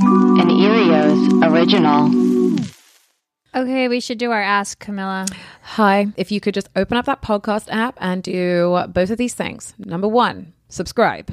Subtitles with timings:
[0.00, 2.08] An Earios original.
[3.52, 5.26] Okay, we should do our Ask Camilla.
[5.62, 9.34] Hi, if you could just open up that podcast app and do both of these
[9.34, 9.74] things.
[9.76, 11.28] Number one, subscribe.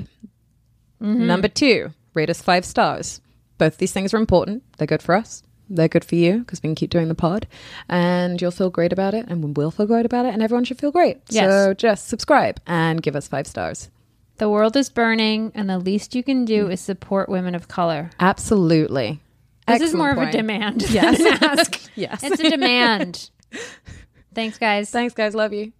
[0.99, 1.27] Mm-hmm.
[1.27, 3.21] Number two, rate us five stars.
[3.59, 4.63] Both these things are important.
[4.77, 5.43] They're good for us.
[5.69, 7.47] They're good for you because we can keep doing the pod
[7.87, 10.79] and you'll feel great about it and we'll feel great about it and everyone should
[10.79, 11.21] feel great.
[11.29, 11.51] Yes.
[11.51, 13.89] So just subscribe and give us five stars.
[14.37, 18.09] The world is burning, and the least you can do is support women of color.
[18.19, 19.21] Absolutely.
[19.65, 21.17] This is Excellent more of a demand Yes.
[21.23, 21.89] than an ask.
[21.95, 22.21] Yes.
[22.21, 23.29] It's a demand.
[24.35, 24.89] Thanks, guys.
[24.89, 25.35] Thanks, guys.
[25.35, 25.71] Love you.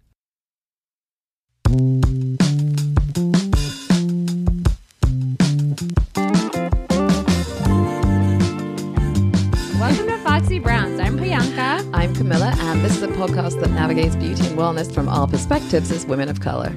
[9.78, 10.98] Welcome to Foxy Browns.
[11.00, 11.88] I'm Priyanka.
[11.94, 15.90] I'm Camilla, and this is a podcast that navigates beauty and wellness from our perspectives
[15.90, 16.74] as women of color.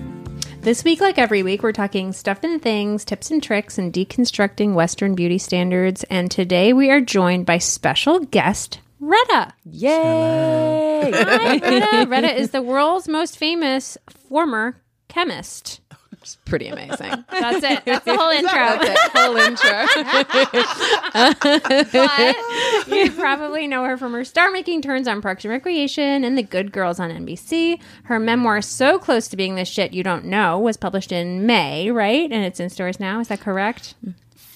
[0.62, 4.74] This week, like every week, we're talking stuff and things, tips and tricks, and deconstructing
[4.74, 6.04] Western beauty standards.
[6.10, 9.54] And today we are joined by special guest Retta.
[9.64, 11.12] Yay!
[11.14, 12.08] Hi, Retta.
[12.10, 15.80] Retta is the world's most famous former chemist.
[16.22, 17.24] It's pretty amazing.
[17.32, 17.86] That's it.
[17.86, 18.52] That's the whole intro.
[18.52, 19.12] That's it.
[19.14, 19.88] Whole intro.
[22.88, 26.38] but you probably know her from her star making turns on Parks and Recreation and
[26.38, 27.80] The Good Girls on NBC.
[28.04, 31.90] Her memoir, So Close to Being the Shit You Don't Know, was published in May,
[31.90, 32.30] right?
[32.32, 33.20] And it's in stores now.
[33.20, 33.96] Is that correct?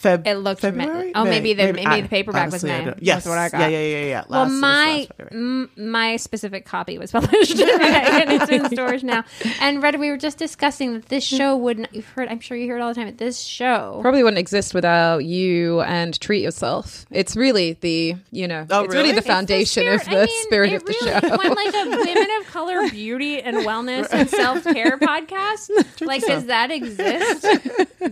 [0.04, 1.06] Feb- It looked February.
[1.06, 1.30] May- oh, May.
[1.30, 2.86] maybe the- maybe I- the paperback was honestly, I May.
[2.86, 3.62] don't- That's Yes, what I got.
[3.62, 4.23] Yeah, yeah, yeah, yeah.
[4.30, 8.69] well, Last- it was my last m- my specific copy was published and it's in
[8.69, 9.24] stores now.
[9.62, 11.88] And Retta, we were just discussing that this show wouldn't.
[11.94, 12.28] You've heard.
[12.30, 13.08] I'm sure you hear it all the time.
[13.08, 17.06] But this show Probably wouldn't exist without you and treat yourself.
[17.12, 19.12] It's really the, you know, Oh, it's really, really?
[19.14, 21.38] the It's the foundation of the I mean, spirit it of the really, show.
[21.38, 25.70] When like a women of color beauty and wellness and self care podcast,
[26.02, 27.46] like does that exist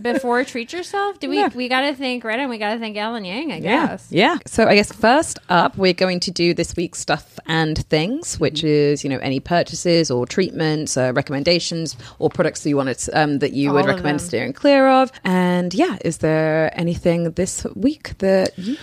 [0.02, 1.18] before treat yourself?
[1.20, 3.52] Do we we got to thank Retta and we got to thank Alan Yang?
[3.52, 4.06] I guess.
[4.10, 4.38] Yeah.
[4.46, 8.64] So I guess first up, we're going to do this week's stuff and things, which
[8.64, 13.38] is you know any purchases or treatments, uh, recommendations, or products that you wanted um,
[13.40, 14.26] that you All would recommend them.
[14.26, 15.10] steering clear of.
[15.24, 18.76] And yeah, is there anything this week that you?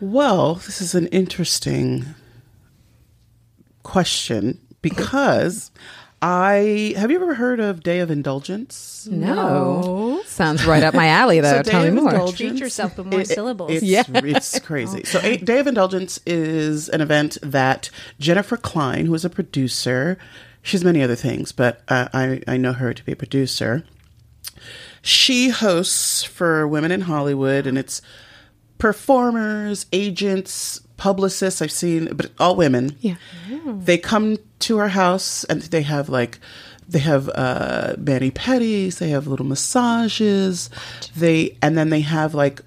[0.00, 2.06] Well, this is an interesting
[3.82, 5.70] question because
[6.20, 9.06] I have you ever heard of Day of Indulgence?
[9.10, 10.20] No.
[10.26, 11.58] Sounds right up my alley, though.
[11.58, 12.10] So Tell Day me of more.
[12.12, 13.70] Indulgence- Treat yourself with more it- syllables.
[13.70, 14.02] It's, Yeah.
[14.08, 15.04] it's crazy.
[15.04, 20.18] So, a, Day of Indulgence is an event that Jennifer Klein, who is a producer,
[20.62, 23.84] she's many other things, but uh, I, I know her to be a producer.
[25.02, 28.02] She hosts for women in Hollywood, and it's
[28.78, 31.62] performers, agents, publicists.
[31.62, 32.94] I've seen, but all women.
[33.00, 33.14] Yeah.
[33.64, 36.38] They come to our house and they have like
[36.88, 40.68] they have uh mani pedis, they have little massages.
[41.16, 42.60] They and then they have like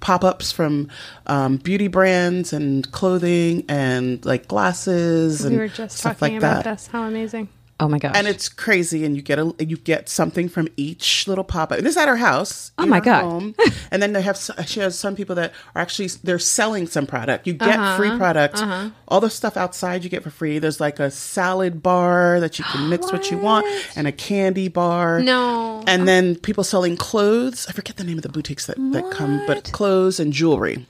[0.00, 0.88] pop-ups from
[1.28, 6.42] um, beauty brands and clothing and like glasses and We were just stuff talking like
[6.42, 6.78] about that.
[6.78, 6.88] this.
[6.88, 7.48] How amazing!
[7.82, 8.12] Oh my gosh.
[8.14, 11.78] And it's crazy, and you get a you get something from each little pop up.
[11.78, 12.70] And this is at her house.
[12.78, 13.22] Oh my God.
[13.24, 13.54] home.
[13.90, 17.46] and then they have she has some people that are actually they're selling some product.
[17.46, 17.96] You get Uh-huh.
[17.96, 18.62] free product.
[19.08, 20.60] All the stuff outside you get for free.
[20.60, 23.66] There's like a salad bar that you can mix what you want,
[23.96, 25.20] and a candy bar.
[25.20, 25.82] No.
[25.88, 27.66] And then people selling clothes.
[27.68, 30.86] I forget the name of the boutiques that, that come, but clothes and jewelry.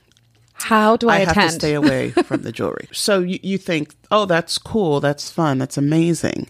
[0.53, 2.87] How do I, I have to stay away from the jewelry.
[2.93, 6.47] So you, you think, oh, that's cool, that's fun, that's amazing.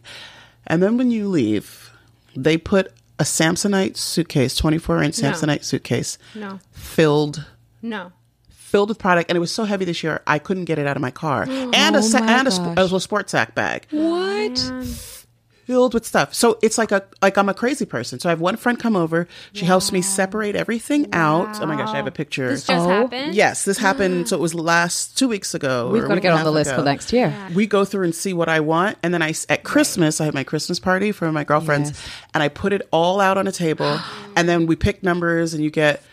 [0.67, 1.91] And then when you leave,
[2.35, 5.31] they put a Samsonite suitcase, 24 inch No.
[5.31, 6.59] Samsonite suitcase, No.
[6.71, 7.45] filled
[7.81, 8.11] No.
[8.49, 10.95] filled with product, and it was so heavy this year I couldn't get it out
[10.97, 13.53] of my car, and a sa- oh my and a, sp- a little sports sack
[13.55, 15.22] bag What?
[15.65, 16.33] Filled with stuff.
[16.33, 18.19] So it's like a like I'm a crazy person.
[18.19, 19.27] So I have one friend come over.
[19.53, 21.59] She helps me separate everything out.
[21.61, 22.49] Oh my gosh, I have a picture.
[22.49, 22.89] This just Oh.
[22.89, 23.33] happened.
[23.35, 24.25] Yes, this happened.
[24.25, 24.27] Mm.
[24.27, 25.89] So it was last two weeks ago.
[25.89, 26.79] We've or got to get on the list ago.
[26.79, 27.33] for next year.
[27.55, 30.33] We go through and see what I want, and then I at Christmas I have
[30.33, 32.07] my Christmas party for my girlfriends, Yes.
[32.33, 33.99] and I put it all out on a table,
[34.35, 36.03] and then we pick numbers, and you get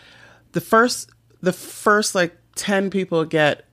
[0.53, 1.09] the first
[1.41, 3.65] the first like ten people get.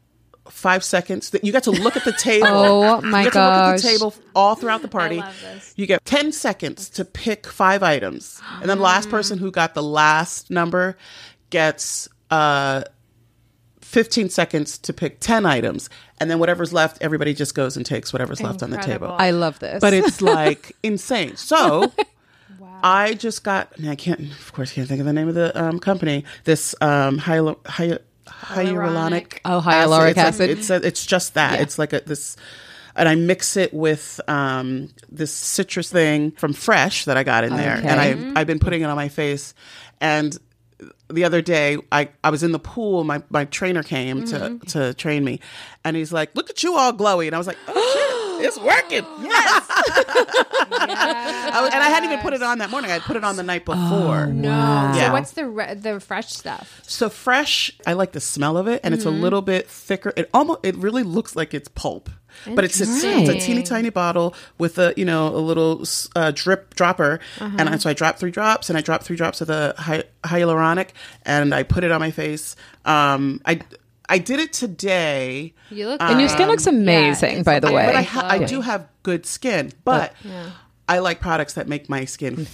[0.51, 1.31] Five seconds.
[1.31, 2.47] That you get to look at the table.
[2.49, 3.83] Oh, my you get to look at gosh.
[3.83, 5.17] the table all throughout the party.
[5.19, 5.75] love this.
[5.77, 9.75] You get ten seconds to pick five items, and then the last person who got
[9.75, 10.97] the last number
[11.51, 12.83] gets uh
[13.89, 15.89] 15 seconds to pick 10 items.
[16.21, 19.17] And then whatever's left, everybody just goes and takes whatever's left on the table.
[19.19, 19.81] I love this.
[19.81, 21.37] But it's like insane.
[21.37, 21.91] So
[22.83, 25.79] I just got, I can't, of course, can't think of the name of the um,
[25.79, 26.25] company.
[26.45, 27.99] This um, hyalo, hy-
[28.41, 29.39] hyaluronic.
[29.45, 30.51] Oh, hyaluronic It's, acid.
[30.51, 31.61] like- it's, a, it's just that.
[31.61, 32.37] It's like a, this,
[32.97, 37.57] and I mix it with um, this citrus thing from Fresh that I got in
[37.57, 37.87] there, Okay.
[37.89, 39.55] and I I've been putting it on my face,
[40.01, 40.37] and
[41.11, 44.95] the other day I, I was in the pool my, my trainer came to, to
[44.95, 45.41] train me
[45.85, 47.98] and he's like look at you all glowy and I was like oh
[48.41, 49.05] it's working.
[49.21, 49.67] Yes.
[49.71, 52.91] I was- and I hadn't even put it on that morning.
[52.91, 54.27] I put it on the night before.
[54.27, 54.49] No.
[54.51, 55.09] Yeah.
[55.09, 56.81] So what's the re- the fresh stuff?
[56.87, 60.13] so fresh I like the smell of it and it's a little bit thicker.
[60.17, 62.11] It almost it really looks like it's pulp
[62.55, 66.31] but it's, it's, it's a teeny tiny bottle with a you know a little uh,
[66.35, 67.19] drip dropper.
[67.41, 70.05] And I, so I dropped three drops and I dropped three drops of the hy-
[70.25, 70.91] hyaluronic
[71.25, 72.55] and I put it on my face.
[72.85, 73.61] Um I
[74.09, 77.77] I did it today You look and your skin looks amazing, it's by the okay.
[77.77, 77.87] way.
[77.87, 80.15] but I, ha- I do have good skin, but
[80.89, 82.47] I like products that make my skin feel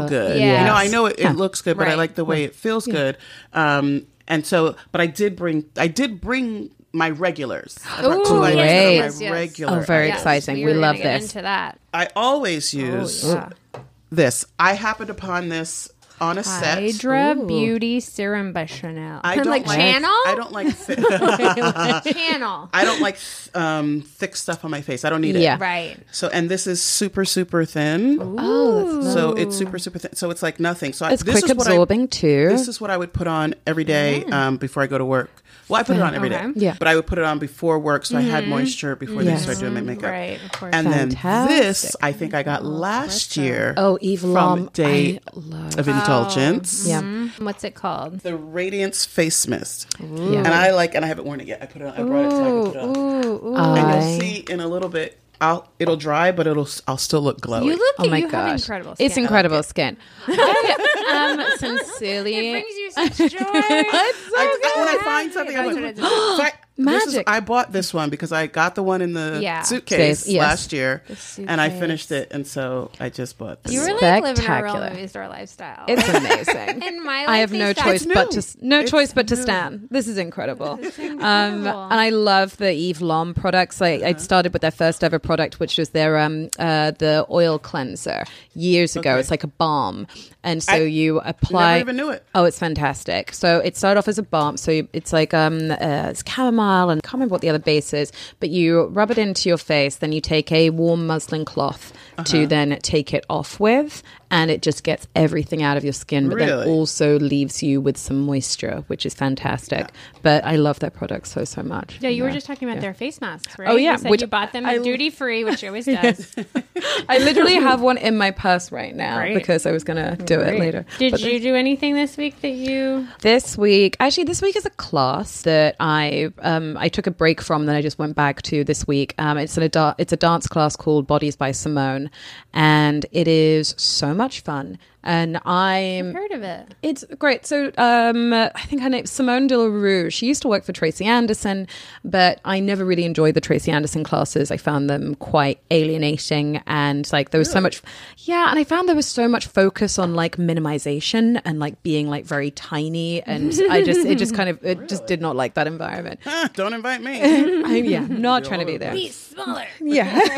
[0.00, 0.38] Feel- good.
[0.38, 0.60] Yes.
[0.60, 2.86] You know, I know it, it looks good, but I like the way it feels
[2.86, 3.16] good.
[3.52, 7.78] Um, and so, but I did bring, I did bring my regulars.
[7.88, 9.32] I brought two Ooh, items yes, yes, my yes.
[9.32, 9.78] regular.
[9.78, 10.56] Oh, very Yes, exciting.
[10.64, 11.22] We, We love this.
[11.24, 11.80] Into that.
[11.92, 13.80] I always use Oh, yeah.
[14.10, 14.44] this.
[14.58, 15.88] I happened upon this
[16.20, 16.78] on a set.
[16.78, 19.20] Hydra Beauty Serum by Chanel.
[19.24, 20.10] I don't like, channel.
[20.26, 20.68] I don't like.
[20.74, 22.68] Thi- channel.
[22.72, 23.16] I don't like
[23.54, 25.04] um, thick stuff on my face.
[25.04, 25.42] I don't need it.
[25.42, 25.56] Yeah.
[25.60, 25.96] right.
[26.12, 28.18] So, and this is super, super thin.
[28.20, 30.14] oh, that's So it's super, super thin.
[30.14, 30.92] So it's like nothing.
[30.92, 32.48] So I- It's this quick is what I- absorbing too.
[32.48, 35.42] This is what I would put on every day um, before I go to work.
[35.70, 36.52] Well, I put it on every day, Okay.
[36.56, 36.76] Yeah.
[36.78, 38.50] But I would put it on before work, so I had mm-hmm.
[38.50, 39.38] moisture before Yes.
[39.40, 40.10] they start doing my makeup.
[40.10, 40.74] Right, of course.
[40.74, 41.08] And then
[41.48, 43.74] this, I think I got last year.
[43.76, 46.86] Oh, Eve from Lom, Day I love- of Indulgence.
[46.86, 47.00] yeah.
[47.02, 47.44] Mm-hmm.
[47.44, 48.20] What's it called?
[48.20, 50.38] The Radiance Face Mist, Yeah.
[50.38, 51.62] and I like, and I haven't worn it yet.
[51.62, 51.94] I put it on.
[51.94, 52.96] I brought it so I can put it on.
[53.26, 53.56] Ooh, ooh.
[53.56, 55.16] And I- you'll see in a little bit.
[55.42, 57.64] I'll it'll dry, but it'll I'll still look glowy.
[57.64, 57.94] You look.
[57.98, 58.94] Oh my you have gosh, incredible.
[58.94, 59.06] Skin.
[59.06, 59.96] it's incredible skin.
[60.28, 62.34] I am sincerely.
[62.34, 63.38] It brings you such joy.
[63.42, 63.92] I,
[64.36, 65.96] I- when I find something, I'm like, what.
[66.36, 67.28] So I- this is- Magic.
[67.28, 69.60] I bought this one because I got the one in the Yeah.
[69.60, 70.40] suitcase yes.
[70.40, 71.02] last year,
[71.36, 73.74] and I finished it, and so I just bought this.
[73.74, 75.84] You really like living a real movie store lifestyle.
[75.88, 76.82] It's amazing.
[76.88, 78.66] In my I have no choice but to new.
[78.68, 79.42] no It's choice but to new.
[79.42, 79.88] stand.
[79.90, 80.70] This is incredible.
[80.70, 81.82] Um, incredible.
[81.84, 83.82] and I love the Eve Lom products.
[83.82, 87.58] I, I started with their first ever product, which was their um uh the oil
[87.58, 88.24] cleanser
[88.54, 89.10] years ago.
[89.10, 89.20] Okay.
[89.20, 90.06] It's like a balm,
[90.42, 91.78] and so I you apply.
[91.78, 92.24] Never even knew it.
[92.34, 93.32] Oh, it's fantastic.
[93.34, 94.56] So it started off as a balm.
[94.56, 97.58] So you, it's like um, uh, it's chamomile and I can't remember what the other
[97.58, 99.96] base is, but you rub it into your face.
[99.96, 102.38] Then you take a warm muslin cloth Uh-huh.
[102.38, 106.28] to then take it off with, and it just gets everything out of your skin,
[106.28, 106.66] but then Really?
[106.68, 109.88] also leaves you with some moisture, which is fantastic.
[110.22, 111.98] But I love their products so so much.
[112.00, 113.68] Yeah, you were just talking about their face masks, right?
[113.68, 116.34] Oh, yeah, you said which you bought them at duty free, which she always does.
[117.08, 119.34] I literally have one in my purse right now Great.
[119.34, 120.84] because I was gonna do it later.
[120.98, 123.06] Did But you do anything this week that you?
[123.20, 127.40] This week, actually, this week is a class that I um, I took a break
[127.40, 127.66] from.
[127.66, 129.14] Then I just went back to this week.
[129.18, 132.09] Um, it's an a it's a dance class called Bodies by Simone,
[132.52, 134.78] and it is so much fun.
[135.02, 136.74] And I'm Heard of it?
[136.82, 137.46] it's great.
[137.46, 140.10] So um, I think her name's Simone de la Rue.
[140.10, 141.66] She used to work for Tracy Anderson,
[142.04, 144.50] but I never really enjoyed the Tracy Anderson classes.
[144.50, 147.80] I found them quite alienating, and like there was so much,
[148.18, 148.50] yeah.
[148.50, 152.24] And I found there was so much focus on like minimization and like being like
[152.26, 155.66] very tiny, and I just it just kind of it just did not like that
[155.66, 156.20] environment.
[156.24, 157.20] Huh, don't invite me.
[157.64, 158.92] I'm, yeah, not trying to be there.
[158.92, 159.66] Be smaller.
[159.80, 160.10] Yeah,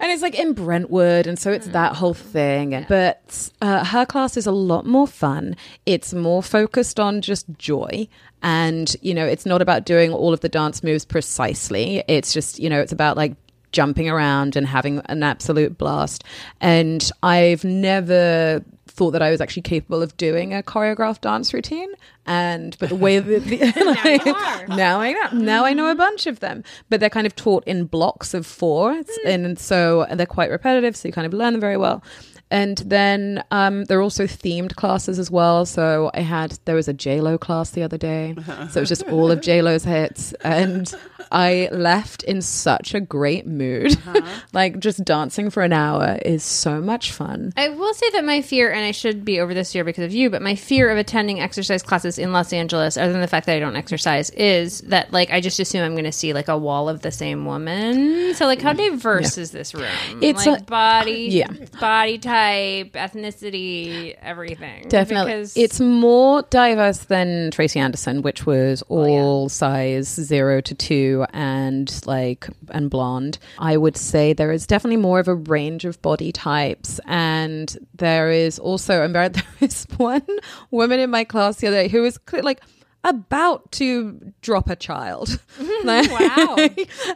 [0.00, 2.74] and it's like in Brentwood, and so it's that whole thing.
[2.74, 3.22] And But
[3.60, 5.56] uh, her class is a lot more fun.
[5.84, 8.08] It's more focused on just joy,
[8.42, 12.02] and you know, it's not about doing all of the dance moves precisely.
[12.08, 13.34] It's just you know, it's about like
[13.72, 16.24] jumping around and having an absolute blast.
[16.60, 21.90] And I've never thought that I was actually capable of doing a choreographed dance routine.
[22.24, 26.40] And but the way that the, now I know now I know a bunch of
[26.40, 30.50] them, but they're kind of taught in blocks of four, It's- and so they're quite
[30.50, 30.96] repetitive.
[30.96, 32.02] So you kind of learn them very well.
[32.50, 35.66] And then um, there are also themed classes as well.
[35.66, 38.36] So I had there was a J Lo class the other day,
[38.70, 40.92] so it was just all of J Lo's hits, and
[41.32, 43.96] I left in such a great mood.
[44.52, 47.52] like just dancing for an hour is so much fun.
[47.56, 50.14] I will say that my fear, and I should be over this year because of
[50.14, 53.46] you, but my fear of attending exercise classes in Los Angeles, other than the fact
[53.46, 56.46] that I don't exercise, is that like I just assume I'm going to see like
[56.46, 58.34] a wall of the same woman.
[58.34, 59.88] So like, how diverse is this room?
[60.22, 61.50] It's like a- body, yeah.
[61.80, 62.35] body type.
[62.36, 64.88] Type, ethnicity, everything.
[64.88, 65.32] Definitely.
[65.32, 71.26] Because It's more diverse than Tracy Anderson, which was oh, all size zero to two
[71.32, 73.38] and like and blonde.
[73.58, 77.00] I would say there is definitely more of a range of body types.
[77.06, 80.26] And there is also, I'm there is one
[80.70, 82.60] woman in my class the other day who was like,
[83.08, 85.28] about to drop a child.
[85.58, 85.86] Mm-hmm.
[85.86, 86.56] Like- Wow.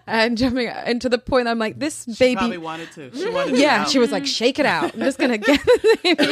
[0.07, 3.11] and jumping and to the point I'm like, this Probably baby wanted to.
[3.17, 4.95] She wanted to yeah, it she was like, shake it out.
[4.95, 6.25] I'm just gonna get the baby.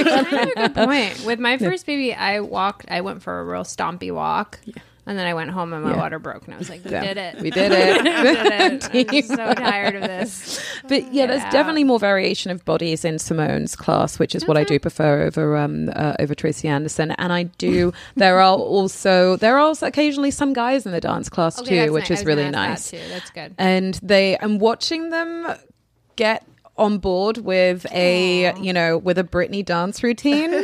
[0.55, 1.25] good point.
[1.25, 2.87] With my first baby, I walked.
[2.91, 4.61] I went for a real stompy walk,
[5.09, 5.97] and then I went home and my Yeah.
[5.97, 7.03] water broke, and I was like, "We Yeah.
[7.03, 7.41] did it.
[7.41, 7.97] We did it.
[8.93, 9.31] We did it.
[9.31, 13.75] I'm so tired of this." But yeah, there's definitely more variation of bodies in Simone's
[13.75, 17.11] class, which is what I do prefer over um uh, over Tracy Anderson.
[17.13, 17.93] And I do.
[18.15, 21.93] there are also there are also occasionally some guys in the dance class Okay, too,
[21.93, 22.21] which nice.
[22.21, 22.91] Is really nice.
[22.91, 23.09] that too.
[23.09, 23.55] That's good.
[23.59, 25.49] And they and watching them
[26.17, 26.45] get
[26.79, 30.55] on board with a you know with a Britney dance routine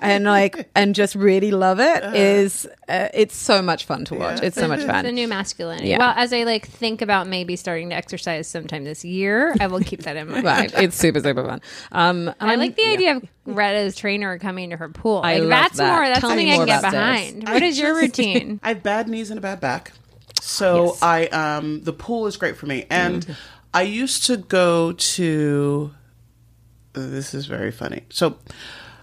[0.00, 4.42] and like and just really love it is uh, it's so much fun to watch.
[4.42, 5.04] It's so much fun.
[5.04, 5.88] the new masculinity.
[5.90, 5.98] Yeah.
[5.98, 9.80] Well, as I like think about maybe starting to exercise sometime this year, I will
[9.80, 10.44] keep that in mind.
[10.44, 11.60] Right, it's super super fun.
[11.92, 12.88] Um, I like the yeah.
[12.92, 15.20] idea of Retta's trainer coming to her pool.
[15.22, 15.92] I Like love that's that.
[15.92, 16.06] more.
[16.08, 17.32] That's Tell me something I can get about this.
[17.32, 17.48] behind.
[17.48, 18.60] What is your routine?
[18.62, 19.92] I have bad knees and a bad back.
[20.40, 22.86] So I um the pool is great for me.
[22.90, 23.36] And Mm.
[23.78, 25.94] I used to go to
[26.94, 28.02] this is very funny.
[28.08, 28.36] So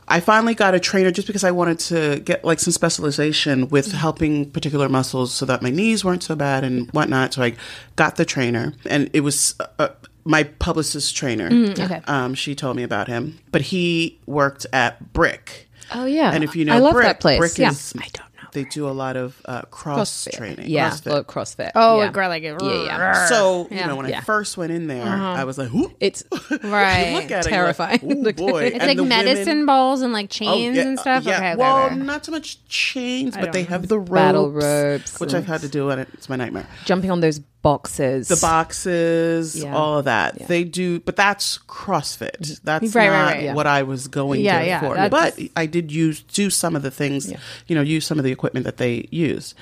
[0.06, 3.94] I finally got a trainer just because I wanted to get like some specialization with
[3.94, 7.34] helping particular muscles so that my knees weren't so bad and whatnot.
[7.36, 7.56] So I
[7.96, 9.88] got the trainer, and it was uh,
[10.26, 11.50] my publicist trainer.
[11.50, 12.02] Mm, okay.
[12.06, 15.70] Um, she told me about him, but he worked at Brick.
[15.94, 17.40] Oh yeah, And if you know I love Brick, that place.
[17.40, 17.70] Brick yeah.
[17.70, 18.35] is I don't know.
[18.56, 20.68] They do a lot of uh, cross training.
[20.68, 21.06] Yeah, CrossFit.
[21.06, 21.72] well, CrossFit.
[21.76, 22.10] Oh, yeah.
[22.10, 22.60] a girl like it.
[22.62, 23.26] Yeah, yeah.
[23.28, 23.88] So you Yeah.
[23.88, 24.18] know, when Yeah.
[24.18, 26.24] I first went in there, I was like, "Ooh." It's
[26.64, 27.14] Right.
[27.14, 28.00] Look at Terrifying.
[28.02, 28.64] You're like, Ooh, boy.
[28.64, 31.24] It's And like medicine women- balls and like Oh, chains yeah, and stuff.
[31.26, 31.36] Yeah.
[31.38, 31.96] Okay, okay, well, okay.
[31.96, 33.70] not so much chains, but they know.
[33.70, 36.66] have the ropes, Battle ropes which I've had to do, and it's my nightmare.
[36.86, 38.28] jumping on those boxes.
[38.28, 39.76] The boxes, Yeah.
[39.76, 40.48] all of that.
[40.48, 42.38] They do, but that's CrossFit.
[42.40, 42.60] Mm.
[42.64, 43.54] That's Right, right, not right, yeah.
[43.56, 44.94] what I was going Yeah, to yeah, for.
[44.94, 47.34] that's- But I did use do some of the things,
[47.68, 49.56] you know, use some of the equipment that they use.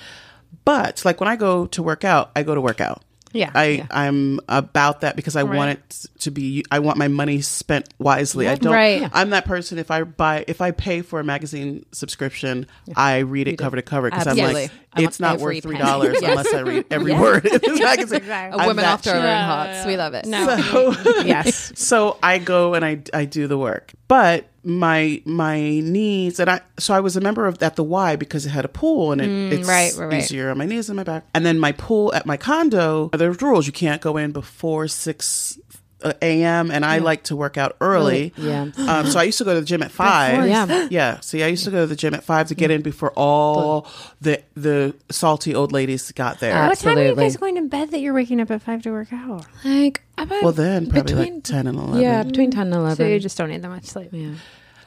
[0.66, 3.02] But like when I go to work out, I go to work out.
[3.36, 3.88] Yeah, I yeah.
[3.90, 6.64] I'm about that because I want it to be.
[6.70, 8.48] I want my money spent wisely.
[8.48, 8.72] I don't.
[8.72, 9.10] Right.
[9.12, 9.80] I'm that person.
[9.80, 13.82] If I buy, if I pay for a magazine subscription, I read it cover to
[13.82, 16.30] cover because I'm like, it's not worth three dollars Yes.
[16.30, 18.18] unless I read every word in this magazine.
[18.18, 18.60] exactly.
[18.60, 19.86] a I'm woman that after her own hearts.
[19.86, 20.26] We love it.
[20.26, 20.58] No.
[20.58, 21.72] So, yes.
[21.76, 26.62] so I go and I I do the work, but my my knees and I
[26.80, 29.20] so I was a member of at the Y because it had a pool and
[29.22, 30.24] it, it's Mm, right, right, right.
[30.24, 31.26] easier on my knees and my back.
[31.34, 33.68] And then my pool at my condo, there's rules.
[33.68, 35.60] You can't go in before six
[36.22, 36.72] a.m.
[36.72, 38.34] and I like to work out early.
[38.38, 38.68] Yeah.
[38.78, 40.48] Um, so I used to go to the gym at five.
[40.48, 40.88] Yeah.
[40.90, 41.20] Yeah.
[41.22, 43.88] See, I used to go to the gym at five to get in before all
[44.22, 46.68] the the salty old ladies got there.
[46.68, 48.92] What time are you guys going to bed that you're waking up at five to
[48.92, 49.46] work out?
[49.64, 52.02] Like about well, then probably between, like ten and eleven.
[52.02, 52.98] Yeah, between ten and eleven.
[52.98, 54.10] So you just don't need that much sleep.
[54.12, 54.36] yeah.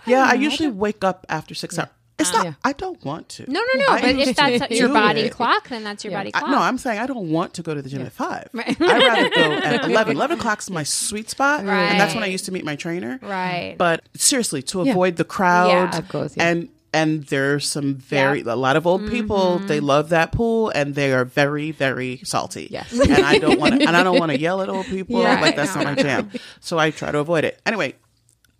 [0.06, 1.88] Yeah, I usually wake up after six hours.
[2.18, 2.46] It's not.
[2.46, 2.54] Yeah.
[2.64, 3.50] I don't want to.
[3.50, 3.86] No, no, no.
[3.92, 5.32] I but if that's your body it.
[5.32, 6.50] clock, then that's your body I, clock.
[6.50, 8.48] no, I'm saying I don't want to go to the gym at five.
[8.54, 10.16] I'd rather go at 11.
[10.16, 11.60] 11 o'clock's my sweet spot.
[11.60, 13.18] And that's when I used to meet my trainer.
[13.22, 13.74] Right.
[13.76, 15.68] But seriously, to avoid the crowd.
[15.68, 15.98] Yeah.
[15.98, 16.48] Of course, yeah.
[16.48, 18.54] And and there's some very, Yeah.
[18.54, 19.10] a lot of old Mm-hmm.
[19.10, 22.68] people, they love that pool and they are very, very salty.
[22.70, 22.90] Yes.
[22.98, 25.20] And I don't want to, and I don't want to yell at old people.
[25.20, 26.30] Yeah, like that's not my jam.
[26.60, 27.60] So I try to avoid it.
[27.66, 27.96] Anyway,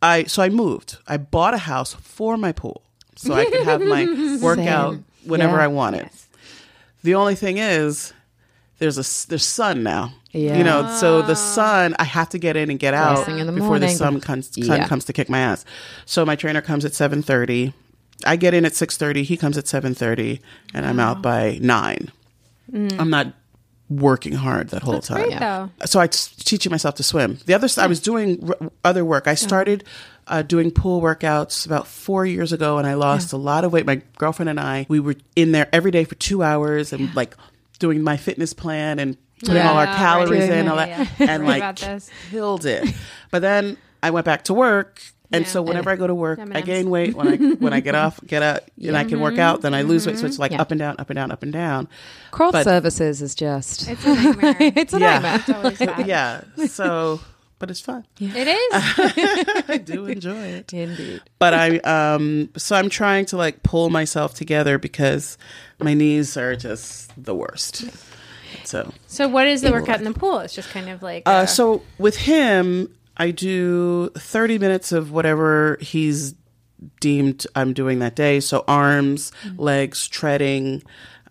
[0.03, 0.99] I, so I moved.
[1.07, 2.83] I bought a house for my pool
[3.17, 5.65] so I could have my workout whenever Yeah.
[5.65, 6.09] I wanted.
[7.03, 8.13] The only thing is,
[8.79, 10.13] there's a there's sun now.
[10.33, 10.59] Yeah.
[10.59, 13.79] You know, so the sun I have to get in and get out the before
[13.79, 14.87] the sun comes sun Yeah.
[14.89, 15.65] comes to kick my ass.
[16.05, 17.73] So my trainer comes at seven thirty.
[18.25, 19.23] I get in at six thirty.
[19.23, 20.41] He comes at seven thirty,
[20.75, 22.11] and I'm out by nine.
[22.75, 23.33] I'm not
[23.89, 25.29] working hard that whole time.
[25.29, 25.89] Great.
[25.89, 27.39] So I was teaching myself to swim.
[27.47, 29.29] The other, I was doing r- other work.
[29.29, 29.85] I started
[30.29, 33.87] uh, doing pool workouts about four years ago, and I lost a lot of weight.
[33.87, 37.37] My girlfriend and I, we were in there every day for two hours, and like
[37.79, 40.59] doing my fitness plan and putting all our calories right.
[40.59, 41.31] in, all that, yeah.
[41.31, 42.93] and like about killed it.
[43.31, 45.01] But then I went back to work.
[45.33, 45.51] And Yeah.
[45.51, 46.65] so whenever I go to work, I M&Ms.
[46.65, 47.17] gain weight.
[47.17, 49.83] When I when I get off, get out, and I can work out, then I
[49.83, 50.19] lose weight.
[50.21, 50.61] So it's like Yeah.
[50.61, 51.89] up and down, up and down, up and down.
[52.31, 54.57] Craft But- services is just It's a nightmare.
[54.61, 55.19] it's a Yeah.
[55.19, 55.35] nightmare.
[55.41, 56.07] It's always bad.
[56.07, 56.41] Yeah.
[56.69, 57.19] So,
[57.59, 58.05] but it's fun.
[58.21, 59.65] It is.
[59.69, 60.73] I do enjoy it.
[60.75, 61.23] Indeed.
[61.39, 65.39] but I um so I'm trying to like pull myself together because
[65.81, 67.85] my knees are just the worst.
[68.65, 70.39] So So what is the workout in the pool?
[70.41, 75.11] It's just kind of like uh uh, so with him I do 30 minutes of
[75.13, 76.35] whatever he's
[77.01, 78.41] deemed I'm doing that day.
[78.41, 79.61] So arms, Mm-hmm.
[79.63, 80.83] legs, treading,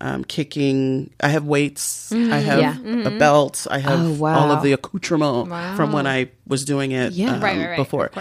[0.01, 1.09] um, kicking.
[1.21, 2.11] I have weights.
[2.11, 3.07] I have Mm-hmm.
[3.07, 3.67] A belt.
[3.69, 4.39] I have Oh, wow.
[4.39, 7.33] all of the accoutrement from when I was doing it Yeah.
[7.35, 7.77] um, Right, right, right.
[7.77, 8.11] before.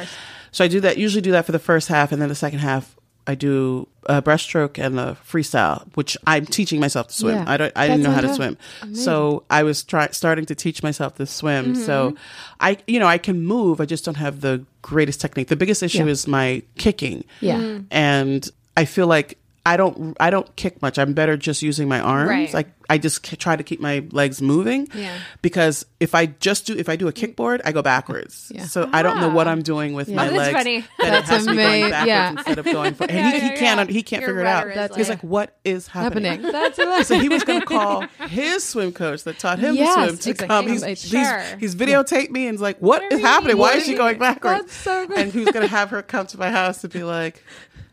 [0.53, 0.99] So I do that.
[0.99, 2.95] Usually do that for the first half, and then the second half
[3.27, 7.37] I do a breaststroke and the freestyle, which I'm teaching myself to swim.
[7.37, 7.45] Yeah.
[7.49, 7.73] I don't.
[7.75, 8.37] I didn't know how to okay.
[8.37, 8.59] swim,
[8.95, 11.75] so I was try- starting to teach myself to swim.
[11.75, 12.15] So
[12.61, 13.81] I, you know, I can move.
[13.81, 15.49] I just don't have the greatest technique.
[15.49, 16.11] The biggest issue Yeah.
[16.11, 17.25] is my kicking.
[17.41, 17.57] Yeah.
[17.59, 17.85] Mm-hmm.
[17.91, 20.15] and I feel like I don't.
[20.21, 20.99] I don't kick much.
[20.99, 22.29] I'm better just using my arms.
[22.29, 22.53] Right.
[22.53, 24.89] Like I just try to keep my legs moving.
[24.95, 25.17] Yeah.
[25.41, 28.53] Because if I just do, if I do a kickboard, I go backwards.
[28.55, 28.67] Yeah.
[28.67, 29.53] So I don't know what ah.
[29.53, 30.53] I'm doing with my Oh, that's legs.
[30.53, 30.81] funny.
[30.81, 32.31] That That's it has to be going ama- backwards yeah.
[32.33, 33.11] instead of going forward.
[33.11, 33.89] And Yeah, he, he yeah, can't.
[33.89, 33.95] yeah.
[33.95, 34.91] He can't Your figure it out.
[34.91, 36.53] is He's like- "What is happening?" happening.
[36.53, 39.95] That's what So he was going to call his swim coach that taught him Yes,
[39.95, 40.57] to swim to exactly.
[40.57, 40.73] Um, come.
[40.89, 41.39] He's, Sure.
[41.59, 43.57] he's, he's videotaped me and is like, "What is happening?
[43.57, 45.19] Why is she going backwards?" That's so good.
[45.19, 47.43] And he was going to have her come to my house to be like,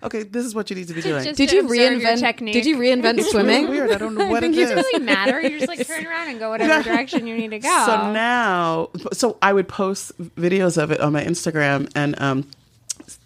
[0.04, 2.12] "Okay, this is what you need to be doing." just- Did to you observe your
[2.12, 2.20] reinvent?
[2.20, 2.54] technique.
[2.54, 3.70] Did you reinvent swimming?
[3.70, 3.92] weird.
[3.92, 5.42] I don't know what it It doesn't really matter.
[5.42, 7.84] You just like turn around and go whatever direction you need to go.
[7.86, 12.50] So now, so I would post videos of it on my Instagram, and um,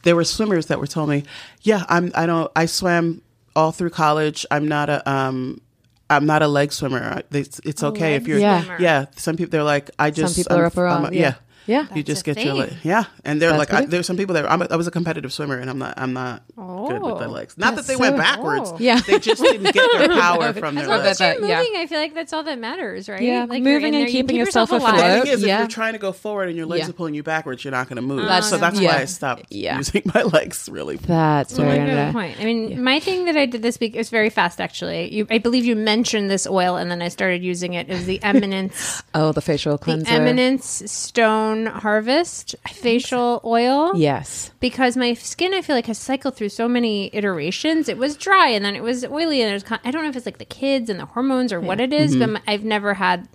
[0.03, 1.23] there were swimmers that were telling me,
[1.61, 2.11] "Yeah, I'm.
[2.15, 2.51] I don't.
[2.55, 3.21] I swam
[3.55, 4.45] all through college.
[4.51, 5.09] I'm not a.
[5.09, 5.61] Um,
[6.07, 7.23] I'm not a leg swimmer.
[7.31, 8.37] It's, it's okay if you're.
[8.37, 8.61] Yeah.
[8.61, 8.79] swimmer.
[8.79, 9.05] Yeah.
[9.15, 10.35] Some people they're like, I just.
[10.35, 11.21] people I'm- are up around, I'm a- yeah.
[11.21, 11.33] Yeah.
[11.67, 12.61] You That's just a get your thing.
[12.61, 12.73] leg.
[12.83, 13.91] Yeah, and they're That's like, I, good.
[13.91, 15.93] there's some people that I'm a, I was a competitive swimmer, and I'm not.
[15.97, 17.29] I'm not good with the Oh.
[17.31, 17.57] legs.
[17.57, 18.69] Not that they went backwards.
[18.71, 18.81] cool.
[18.81, 18.99] Yeah.
[18.99, 21.19] they just didn't get their power from As their long as legs.
[21.19, 21.79] you're that, moving, yeah.
[21.81, 23.21] I feel like that's all that matters, right?
[23.21, 24.93] Yeah, like moving and there, keeping keep yourself alive.
[24.95, 24.97] afloat.
[24.97, 26.89] The thing is, if you're trying to go forward and your legs Yeah.
[26.89, 28.25] are pulling you backwards, you're not going to move.
[28.27, 28.95] That's so that's yeah.
[28.95, 29.77] why I stopped Yeah.
[29.77, 30.69] using my legs.
[30.71, 32.37] Really, That's Oh very my good good point.
[32.39, 35.13] I mean, my thing that I did this week is very fast, actually.
[35.13, 37.89] You, I believe you mentioned this oil, and then I started using it.
[37.89, 40.11] It was the Eminence, Oh, the facial the cleanser.
[40.11, 43.95] Eminence Stone Harvest facial oil.
[43.95, 44.51] Yes.
[44.59, 47.87] because my skin I feel like has cycled through so many iterations.
[47.89, 50.15] It was dry and then it was oily and there's con- I don't know if
[50.15, 53.27] it's like the kids and the hormones or what it is, but I've never had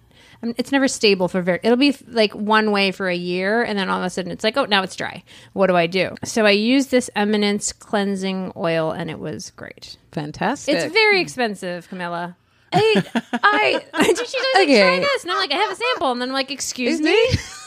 [0.42, 3.78] um, it's never stable for very it'll be like one way for a year and
[3.78, 6.14] then all of a sudden it's like oh now it's dry what do i do
[6.24, 10.74] so i used this eminence cleansing oil and it was great Fantastic.
[10.76, 12.36] it's very expensive camilla
[12.72, 13.04] I,
[13.42, 13.80] I,
[14.14, 14.80] she like, Okay.
[14.80, 15.22] try this.
[15.24, 16.12] And I'm like, I have a sample.
[16.12, 17.18] And then I'm like, excuse me?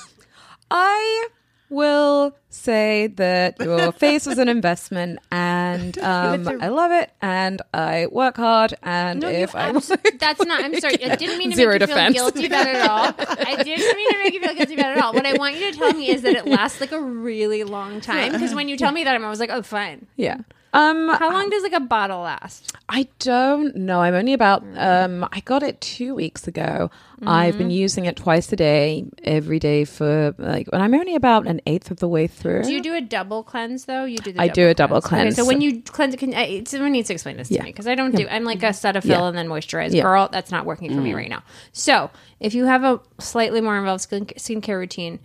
[0.75, 1.27] I
[1.69, 8.07] will say that your face was an investment and um, I love it and I
[8.11, 9.87] work hard and No, if I abs-
[10.19, 10.63] that's not.
[10.63, 11.03] I'm sorry.
[11.03, 12.15] I didn't mean to Zero make you defense.
[12.15, 13.13] feel guilty about it at all.
[13.47, 15.13] I didn't mean to make you feel guilty about it at all.
[15.13, 18.01] What I want you to tell me is that it lasts like a really long
[18.01, 18.33] time.
[18.33, 20.05] Because when you tell me that, I'm always like, oh, fine.
[20.15, 20.39] yeah.
[20.75, 22.75] Um, How long does like a bottle last?
[22.89, 24.01] I don't know.
[24.01, 24.63] I'm only about.
[24.75, 26.89] Um, I got it two weeks ago.
[27.25, 31.47] I've been using it twice a day, every day for like, and I'm only about
[31.47, 32.63] an eighth of the way through.
[32.63, 34.03] Do you do a double cleanse though?
[34.05, 34.33] You do.
[34.33, 35.35] The I do a double Okay, cleanse.
[35.37, 37.63] so when you cleanse, can I, someone needs to explain this to Yeah.
[37.63, 38.27] me because I don't do.
[38.27, 39.27] I'm like a Cetaphil Yeah.
[39.27, 39.93] and then moisturize.
[39.93, 40.01] Yeah.
[40.03, 41.43] Girl, that's not working for me right now.
[41.71, 42.09] So
[42.39, 45.19] if you have a slightly more involved skin skincare routine,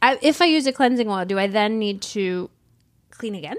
[0.00, 2.48] I, if I use a cleansing oil, do I then need to
[3.22, 3.56] clean again?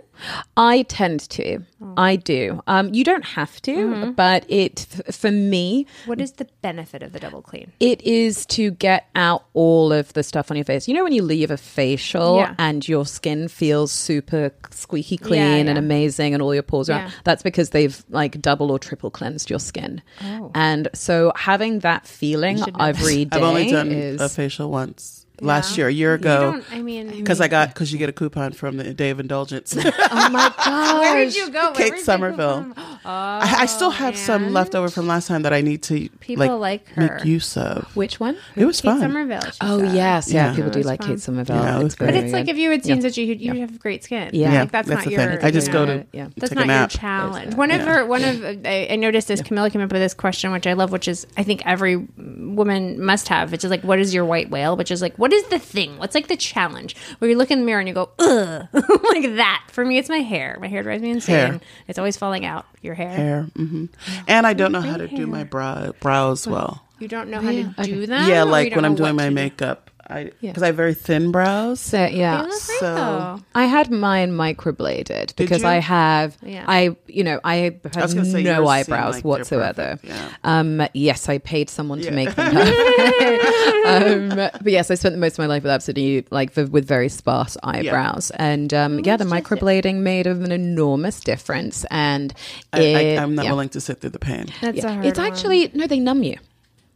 [0.57, 1.59] I tend to.
[1.95, 2.61] I do.
[2.67, 7.13] Um, you don't have to, but it f- for me, What is the benefit of
[7.13, 7.71] the double clean?
[7.79, 10.85] it is to get out all of the stuff on your face.
[10.89, 12.55] You know when you leave a facial Yeah.
[12.59, 16.97] and your skin feels super squeaky clean Yeah, and amazing and all your pores are
[16.99, 17.05] Yeah.
[17.05, 17.11] out.
[17.23, 20.01] That's because they've like double or triple cleansed your skin.
[20.21, 20.51] Oh.
[20.53, 25.77] And so having that feeling every day I've only done is a facial once last
[25.77, 28.77] year, a year ago, I mean- because I got because you get a coupon from
[28.77, 29.75] the Day of Indulgence.
[30.15, 31.01] Oh my gosh!
[31.01, 31.59] Where did you go?
[31.65, 32.61] Where Kate did you Somerville.
[32.63, 32.99] go from?
[33.05, 34.53] I, I still oh, have some and?
[34.53, 37.15] left over from last time that I need to People like her.
[37.15, 37.83] make use of.
[37.95, 38.37] Which one?
[38.55, 38.99] It was Kate fun.
[39.01, 39.41] Somerville.
[39.41, 39.95] she Oh said.
[39.95, 40.49] yes, yeah.
[40.49, 40.55] Yeah.
[40.55, 41.09] People do It's like fun.
[41.09, 41.55] Kate Somerville.
[41.57, 42.07] Yeah, it was It's great.
[42.07, 42.51] But very it's like good.
[42.51, 44.29] if you had seen such that you you have great skin.
[44.33, 44.61] Yeah.
[44.61, 45.19] like that's, not the your.
[45.35, 45.39] thing.
[45.43, 46.29] I just go to Yeah.
[46.37, 46.93] That's take not a nap.
[46.93, 47.55] your challenge.
[47.55, 49.41] One of her, one of I, I noticed this.
[49.41, 53.03] Camilla came up with this question, which I love, which is I think every woman
[53.03, 54.77] must have, which is like, what is your white whale?
[54.77, 55.97] Which is like, what is the thing?
[55.97, 56.95] What's like the challenge?
[57.19, 59.65] Where you look in the mirror and you go, ugh, like that.
[59.71, 60.57] For me, it's my hair.
[60.61, 61.35] My hair drives me insane.
[61.35, 61.59] Hair.
[61.87, 62.65] It's always falling out.
[62.81, 63.09] Your hair.
[63.09, 63.85] Hair, hmm
[64.27, 66.83] and I don't know how to do my brow brows well.
[66.99, 68.29] You don't know how to do that.
[68.29, 69.35] yeah, like when I'm doing my to do?
[69.35, 71.79] makeup, I because I have very thin brows.
[71.79, 72.41] So They yeah.
[72.43, 73.39] look So- though.
[73.55, 75.63] I had mine microbladed because?
[75.63, 76.65] I have Yeah.
[76.67, 79.99] I you know I have was no eyebrows like whatsoever.
[80.03, 80.29] yeah.
[80.43, 82.57] Um yes, I paid someone to make them
[83.85, 86.85] um, but yes, I spent the most of my life with absolutely like v- with
[86.87, 91.85] very sparse eyebrows, and um, yeah, the microblading made an enormous difference.
[91.91, 92.33] And
[92.71, 93.51] I, it, I, I'm not yeah.
[93.51, 94.47] willing to sit through the pain.
[94.61, 95.27] That's a hard It's one.
[95.31, 96.37] actually no, they numb you.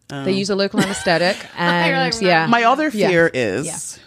[0.09, 3.09] They um, use a local anesthetic, and like, yeah, My other Yeah.
[3.09, 3.99] fear is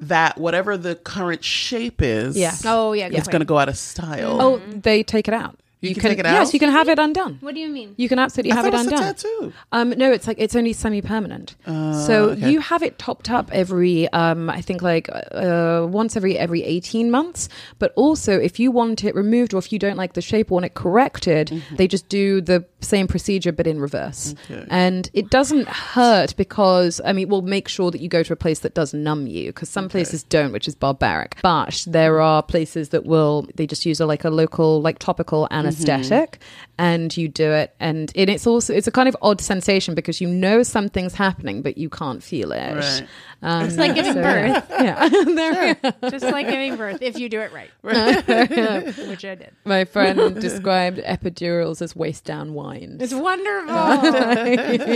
[0.00, 2.54] that whatever the current shape is, Yeah.
[2.64, 4.36] Oh yeah, it's going to go out of style.
[4.40, 5.58] Oh, they take it out.
[5.82, 6.32] You can take it out?
[6.32, 7.36] Yes, you can have it undone.
[7.40, 7.94] What do you mean?
[7.98, 9.14] You can absolutely I have it thought it was a undone.
[9.14, 9.52] tattoo.
[9.72, 11.54] Um, no, it's like it's only semi-permanent.
[11.66, 12.50] so okay.
[12.50, 17.10] you have it topped up every, um, I think like uh, once every every eighteen
[17.10, 17.48] months.
[17.78, 20.54] But also, if you want it removed or if you don't like the shape or
[20.56, 21.76] want it corrected, Mm-hmm.
[21.76, 24.34] they just do the same procedure but in reverse.
[24.68, 28.36] And it doesn't hurt because I mean, we'll make sure that you go to a
[28.36, 31.36] place that does numb you because some places don't, which is barbaric.
[31.42, 35.46] But there are places that will they just use a like a local like topical
[35.46, 35.65] Mm-hmm.
[35.66, 36.75] Anesthetic mm-hmm.
[36.78, 40.20] And you do it and, and it's also it's a kind of odd sensation because
[40.20, 43.06] you know something's happening but you can't feel it Right.
[43.42, 47.40] um, It's like giving so, birth, yeah There- just like giving birth if you do
[47.40, 49.52] it right, which I did.
[49.64, 53.76] my friend described epidurals as waist down wine It's wonderful.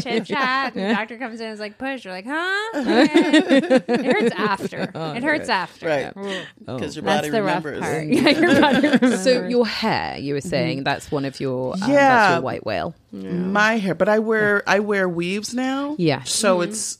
[0.00, 0.74] Chit chat.
[0.74, 2.04] and the Doctor comes in and is like, push.
[2.04, 2.70] You're like, huh?
[2.80, 3.08] Okay.
[3.88, 4.90] it hurts after.
[4.94, 5.86] it hurts after.
[5.86, 6.12] Right.
[6.16, 6.42] Ooh.
[6.76, 7.80] Because your That's body the rough remembers.
[7.80, 8.06] part.
[8.06, 9.22] Yeah, your body remembers.
[9.24, 12.38] so your hair you were saying that's one of your um, that's Yeah.
[12.40, 15.96] white whale My hair, but I wear I wear weaves now.
[15.98, 16.22] Yeah.
[16.24, 16.98] So it's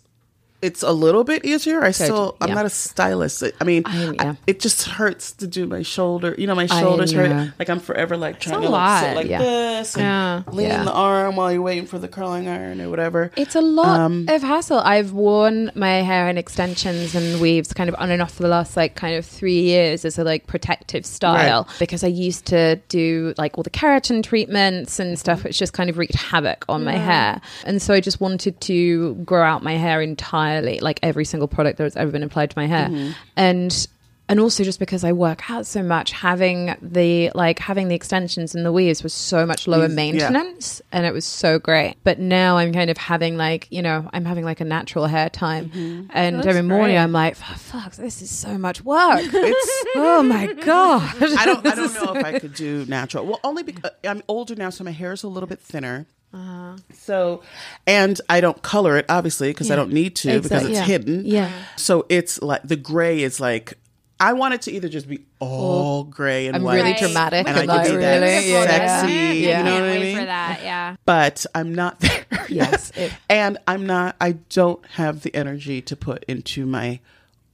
[0.63, 1.83] it's a little bit easier.
[1.83, 2.55] I still I'm yeah.
[2.55, 3.43] not a stylist.
[3.61, 6.35] I mean, I- I- it just hurts to do my shoulder.
[6.37, 7.53] You know, my I shoulders hurt.
[7.59, 9.39] Like I'm forever like trying to like, sit like Yeah.
[9.39, 10.43] this and Yeah.
[10.53, 10.85] lean Yeah.
[10.85, 13.31] the arm while you're waiting for the curling iron or whatever.
[13.37, 14.81] It's a lot Um, of hassle.
[14.81, 18.49] I've worn my hair in extensions and weaves kind of on and off for the
[18.49, 22.77] last like kind of three years as a like protective style because I used to
[22.89, 26.85] do like all the keratin treatments and stuff, which just kind of wreaked havoc on
[26.85, 27.41] my hair.
[27.65, 30.03] And so I just wanted to grow out my hair
[30.51, 32.89] entirely, like every single product that has ever been applied to my hair.
[32.89, 33.13] Mm-hmm.
[33.37, 33.87] And
[34.29, 38.55] and also just because I work out so much, having the like having the extensions
[38.55, 40.31] and the weaves was so much lower Easy, yeah.
[40.31, 41.97] maintenance and it was so great.
[42.05, 45.31] But now I'm kind of having like, you know, I'm having like a natural hair
[45.31, 45.71] time.
[45.71, 46.11] Mm-hmm.
[46.11, 46.99] And That's every morning great.
[46.99, 49.21] I'm like, "Oh, fuck, this is so much work.
[49.33, 51.03] It's oh my God.
[51.21, 53.27] I don't I don't know if I could do natural.
[53.27, 56.07] Well, only because I'm older now, so my hair is a little bit thinner.
[56.33, 56.77] Uh-huh.
[56.95, 57.43] So,
[57.87, 60.85] and I don't color it obviously because I don't need to because it's yeah.
[60.85, 61.25] hidden.
[61.27, 61.51] Yeah.
[61.77, 63.75] So it's like the gray is like
[64.21, 66.77] I want it to either just be all gray and I'm white.
[66.77, 68.67] really dramatic And I about could it, be that really.
[68.69, 69.59] Sexy, Yeah.
[69.59, 70.19] you know Can't what I mean?
[70.19, 70.61] for that.
[70.63, 70.97] Yeah.
[71.07, 72.25] But I'm not there.
[72.49, 74.17] Yes, it- and I'm not.
[74.21, 77.01] I don't have the energy to put into my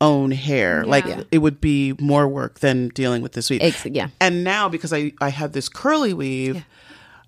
[0.01, 0.85] own hair.
[0.85, 3.62] Like it would be more work than dealing with this weave.
[3.62, 4.09] Ex- yeah.
[4.21, 6.65] And now because I I have this curly weave.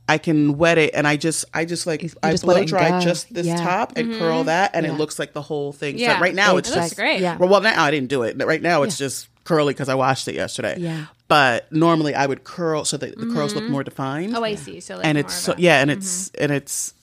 [0.09, 3.33] I can wet it, and I just, I just like, I just blow dry just
[3.33, 3.57] this Yeah.
[3.57, 4.19] top and mm-hmm.
[4.19, 4.93] curl that, and Yeah.
[4.93, 5.99] it looks like the whole thing.
[5.99, 6.17] Yeah.
[6.17, 7.21] So right now, it's It looks just great.
[7.21, 7.37] Yeah.
[7.37, 8.43] well, well, now I didn't do it.
[8.43, 10.77] Right now, it's just curly because I washed it yesterday.
[10.79, 11.07] Yeah.
[11.29, 13.73] But normally, I would curl so that the curls look mm-hmm.
[13.73, 14.81] more defined Oh, I see.
[14.81, 16.45] So like and it's so yeah, and it's mm-hmm.
[16.45, 16.95] and it's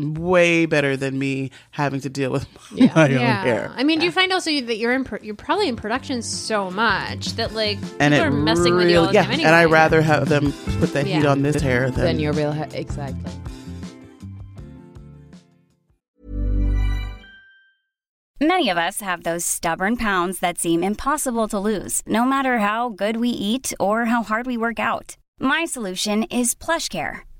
[0.00, 3.72] way better than me having to deal with my own hair.
[3.74, 6.70] I mean, do you find also that you're in pro- you're probably in production so
[6.70, 9.46] much that like and people are messing with you all the yeah, time anyway.
[9.46, 12.52] and I rather have them put the heat on this hair than, Then your real
[12.52, 12.68] hair.
[12.72, 13.30] Exactly.
[18.42, 22.88] Many of us have those stubborn pounds that seem impossible to lose, no matter how
[22.88, 25.18] good we eat or how hard we work out.
[25.38, 27.20] My solution is PlushCare.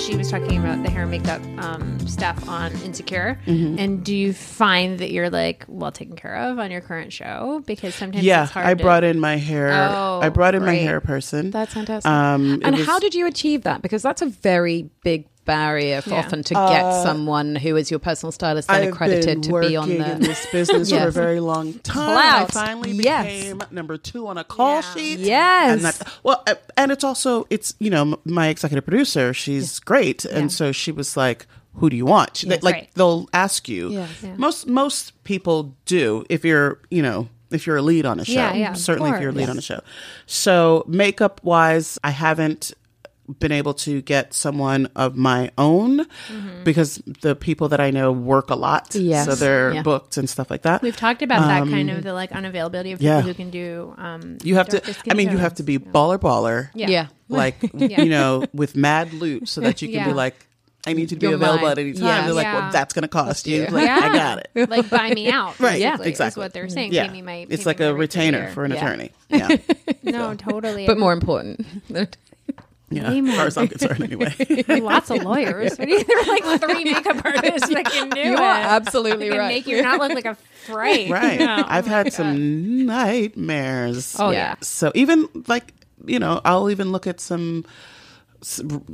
[0.00, 3.38] she was talking about the hair and makeup um, stuff on Insecure.
[3.46, 3.78] Mm-hmm.
[3.78, 7.62] And do you find that you're like well taken care of on your current show?
[7.66, 8.44] Because sometimes yeah.
[8.44, 9.70] it's hard I to- brought in my hair.
[9.70, 11.50] Oh, I brought in my hair person.
[11.50, 12.10] That's fantastic.
[12.10, 13.82] Um, and was- how did you achieve that?
[13.82, 16.18] Because that's a very big barrier for Yeah.
[16.20, 19.88] often to get someone who is your personal stylist then I've accredited to be on
[19.88, 21.94] the in this business for a very long time.
[22.14, 22.56] Clout.
[22.56, 23.24] I finally Yes.
[23.26, 25.18] became number two on a call sheet.
[25.18, 25.72] Yes.
[25.72, 29.32] and that's well, uh, and it's also it's you know my executive producer.
[29.34, 32.62] She's great, and so she was like, "Who do you want?" She- Yes.
[32.62, 32.88] like Right.
[32.94, 33.90] they'll ask you.
[33.90, 34.08] Yes.
[34.22, 34.34] Yeah.
[34.36, 38.32] Most most people do if you're you know if you're a lead on a show.
[38.34, 39.50] Yeah, yeah, certainly if you're a lead course.
[39.50, 39.80] on a show.
[40.26, 42.72] So makeup wise, I haven't
[43.38, 46.64] been able to get someone of my own mm-hmm.
[46.64, 48.94] because the people that I know work a lot.
[48.94, 49.26] Yes.
[49.26, 49.82] So they're Yeah.
[49.82, 50.82] booked and stuff like that.
[50.82, 53.20] We've talked about that kind of um, the like unavailability of people yeah.
[53.20, 53.94] who can do.
[53.98, 56.70] Um, You have to, I mean, you have to be baller baller.
[56.74, 56.88] Yeah.
[56.88, 57.06] yeah.
[57.30, 58.02] Like, Yeah.
[58.02, 60.06] you know, with mad loot so that you can Yeah.
[60.06, 60.34] be like,
[60.86, 61.78] I need you to be Your available mind.
[61.78, 62.04] at any time.
[62.04, 62.24] Yeah.
[62.24, 62.60] They're like, Yeah.
[62.60, 63.62] well, that's going to cost you.
[63.62, 63.66] you.
[63.68, 64.00] Like, Yeah.
[64.02, 64.70] I got it.
[64.70, 65.54] like buy me out.
[65.60, 66.40] Right, basically, exactly.
[66.40, 66.72] Is what they're mm-hmm.
[66.72, 66.92] saying.
[66.92, 68.72] Yeah, Pay me my, it's pay like me a rate for the retainer for an
[68.72, 69.12] attorney.
[69.28, 69.56] Yeah,
[70.02, 70.86] No, totally.
[70.86, 71.66] But more important,
[72.90, 73.12] yeah.
[73.12, 74.34] As far as I'm concerned, anyway.
[74.80, 75.76] lots of lawyers.
[75.76, 78.40] But there are like three makeup artists that can do You it.
[78.40, 79.48] are absolutely That can right.
[79.54, 80.34] Make you not look like a
[80.66, 81.08] fright.
[81.08, 81.38] right.
[81.38, 81.64] No.
[81.66, 84.16] I've oh had some nightmares.
[84.18, 84.38] Oh Yeah.
[84.38, 84.54] yeah.
[84.60, 85.72] So even like
[86.06, 87.64] you know, I'll even look at some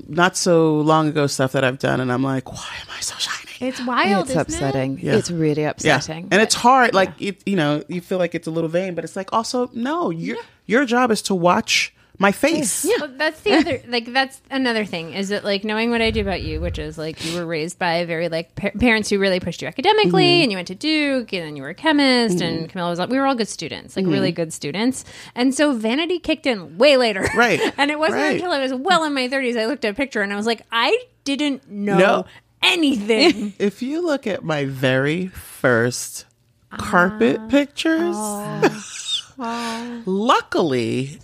[0.09, 3.14] not so long ago stuff that I've done, and I'm like, why am I so
[3.16, 3.42] shiny?
[3.61, 4.22] It's wild.
[4.22, 4.98] it's isn't upsetting.
[5.00, 5.14] Yeah.
[5.16, 6.28] It's really Yeah, upsetting.
[6.30, 6.94] and it's hard.
[6.94, 9.70] Like it, you know, you feel like it's a little vain, but it's like also
[9.72, 10.11] no.
[10.11, 12.85] Your your job is to watch my face.
[12.85, 13.00] It?
[13.00, 16.20] Well, that's the other like that's another thing is that like knowing what I do
[16.22, 19.40] about you, which is like you were raised by very like pa- parents who really
[19.40, 20.42] pushed you academically, Mm-hmm.
[20.44, 23.11] and you went to Duke, and then you were a chemist, and Camilla was like
[23.11, 26.96] we were all good students, like really good students, and so vanity kicked in way
[26.96, 27.38] later, Mm-hmm.
[27.38, 28.35] Right, and it wasn't right.
[28.37, 30.46] until I was well in my thirties I looked at a picture and I was
[30.46, 32.24] like I didn't know No.
[32.62, 33.52] anything.
[33.59, 36.24] If you look at my very first
[36.70, 38.16] carpet pictures,
[40.07, 41.18] luckily,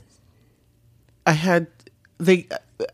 [1.26, 1.66] I had
[2.18, 2.46] they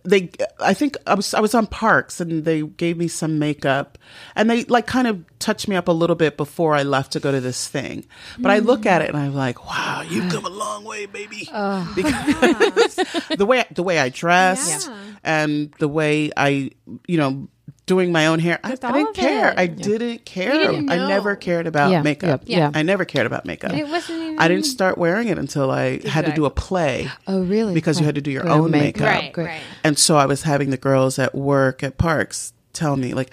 [0.04, 3.96] they I think I was I was on Parks and they gave me some makeup
[4.36, 7.20] and they like kind of touched me up a little bit before I left to
[7.20, 8.04] go to this thing.
[8.38, 11.48] But I look at it and I'm like, wow, you've come a long way, baby.
[11.54, 11.90] Oh.
[11.96, 12.96] Because
[13.36, 14.96] the way the way I dressed Yeah.
[15.24, 16.70] and the way I
[17.06, 17.48] you know
[17.88, 19.50] doing my own hair, I, I didn't care.
[19.50, 19.58] it.
[19.58, 20.52] I didn't care.
[20.52, 22.42] didn't I never cared about Yeah, makeup.
[22.46, 22.70] yeah, yeah.
[22.74, 23.72] I never cared about makeup.
[23.72, 27.10] It wasn't even- I didn't start wearing it until I had to do a play.
[27.26, 27.74] Oh, really?
[27.74, 29.00] Because you Oh, had to do your own makeup.
[29.00, 29.06] makeup.
[29.22, 29.46] Right, Great.
[29.46, 29.62] right.
[29.82, 33.30] And so I was having the girls at work at Parks tell me like,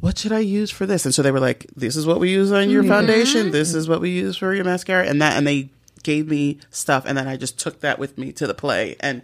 [0.00, 1.06] what should I use for this?
[1.06, 2.92] And so they were like, this is what we use on your Mm-hmm.
[2.92, 3.50] foundation.
[3.52, 5.38] This is what we use for your mascara and that.
[5.38, 5.70] And they
[6.02, 7.04] gave me stuff.
[7.06, 9.22] And then I just took that with me to the play and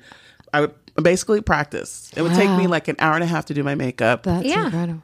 [0.54, 2.10] I would basically practice.
[2.16, 4.46] It would take me like an hour and a half to do my makeup That's
[4.46, 4.66] Yeah.
[4.66, 5.02] incredible.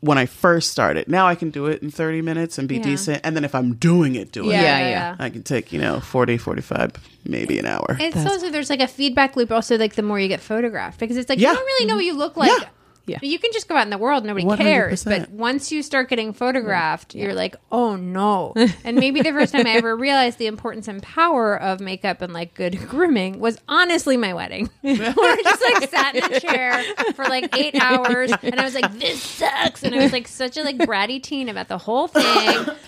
[0.00, 1.08] when I first started.
[1.08, 2.82] Now I can do it in 30 minutes and be Yeah.
[2.84, 3.20] decent.
[3.24, 4.52] And then if I'm doing it, do it.
[4.52, 4.88] Yeah, Yeah, yeah.
[4.90, 5.16] yeah.
[5.18, 6.92] I can take, you know, 40, 45,
[7.24, 7.96] maybe an hour.
[7.98, 9.50] It's also there's like a feedback loop.
[9.50, 11.50] Also, like the more you get photographed, because it's like Yeah.
[11.50, 11.98] you don't really know mm-hmm.
[11.98, 12.68] what you look like.
[13.08, 13.18] Yeah.
[13.22, 13.28] Yeah.
[13.28, 14.56] You can just go out in the world, nobody 100%.
[14.58, 15.04] cares.
[15.04, 18.52] But once you start getting photographed, you're like, oh no.
[18.84, 22.32] and maybe the first time I ever realized the importance and power of makeup and
[22.32, 24.68] like good grooming was honestly my wedding.
[24.82, 26.82] Where I just like sat in a chair
[27.14, 29.82] for like eight hours and I was like, this sucks.
[29.82, 32.24] And I was like such a like bratty teen about the whole thing.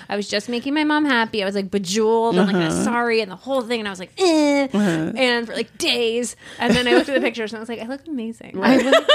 [0.08, 1.42] I was just making my mom happy.
[1.42, 2.84] I was like bejeweled and like Uh-huh.
[2.84, 3.80] sorry and the whole thing.
[3.80, 4.68] And I was like, eh.
[4.72, 6.36] And for like days.
[6.58, 8.60] And then I looked at the pictures and I was like, I look amazing.
[8.62, 9.06] I look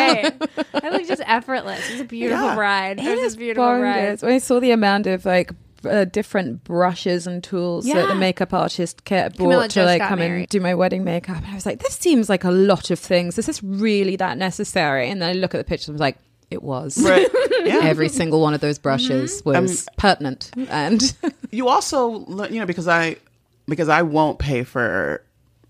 [0.00, 0.66] great.
[0.84, 1.90] I look just effortless.
[1.90, 2.54] It's a beautiful Yeah.
[2.54, 2.98] bride.
[2.98, 4.18] It, It was is a beautiful bride.
[4.18, 4.22] bonkers.
[4.22, 5.52] When I saw the amount of like
[5.84, 10.10] uh, different brushes and tools that the makeup artist ca- Camilla bought to like got
[10.10, 12.90] come and do my wedding makeup, and I was like, this seems like a lot
[12.90, 13.38] of things.
[13.38, 15.08] Is this really that necessary?
[15.08, 16.18] And then I look at the pictures and was like,
[16.50, 17.02] it was.
[17.02, 17.26] Right.
[17.60, 17.80] Yeah.
[17.82, 21.14] Every single one of those brushes was pertinent, and
[21.50, 23.16] you also you know, because I
[23.68, 25.22] because I won't pay for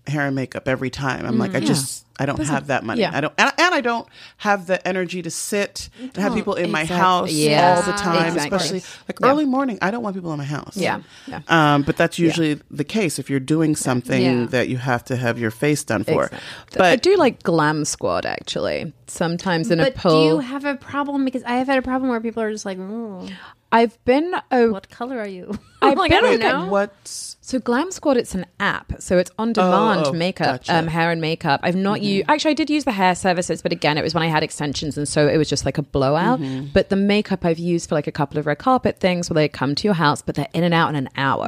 [0.07, 1.25] hair and makeup every time.
[1.25, 3.01] I'm like, I just I don't have that money.
[3.01, 3.11] yeah.
[3.13, 6.69] I don't, and, and I don't have the energy to sit and have people in
[6.69, 6.97] my exactly.
[7.01, 7.75] house Yeah.
[7.75, 8.57] all the time, Exactly.
[8.57, 9.27] especially like Yeah.
[9.29, 9.79] early morning.
[9.81, 10.77] I don't want people in my house.
[10.77, 11.01] Yeah.
[11.27, 11.41] Yeah.
[11.47, 14.45] Um, but that's usually the case if you're doing something Yeah.
[14.47, 16.25] that you have to have your face done for.
[16.25, 16.81] Exactly.
[16.81, 18.93] I But do like glam squad actually.
[19.07, 21.25] Sometimes in a But do poll, you have a problem?
[21.25, 23.27] Because I have had a problem where people are just like, "Ooh,
[23.71, 25.57] I've been oh, what color are you?
[25.81, 26.67] I've like, been I don't looking know.
[26.67, 30.73] what's So Glam Squad, it's an app, so it's on demand oh, makeup, gotcha.
[30.73, 31.59] um, hair and makeup.
[31.63, 32.29] I've not used.
[32.29, 34.97] Actually, I did use the hair services, but again, it was when I had extensions,
[34.97, 36.39] and so it was just like a blowout.
[36.71, 39.49] But the makeup I've used for like a couple of red carpet things, where they
[39.49, 41.47] come to your house, but they're in and out in an hour,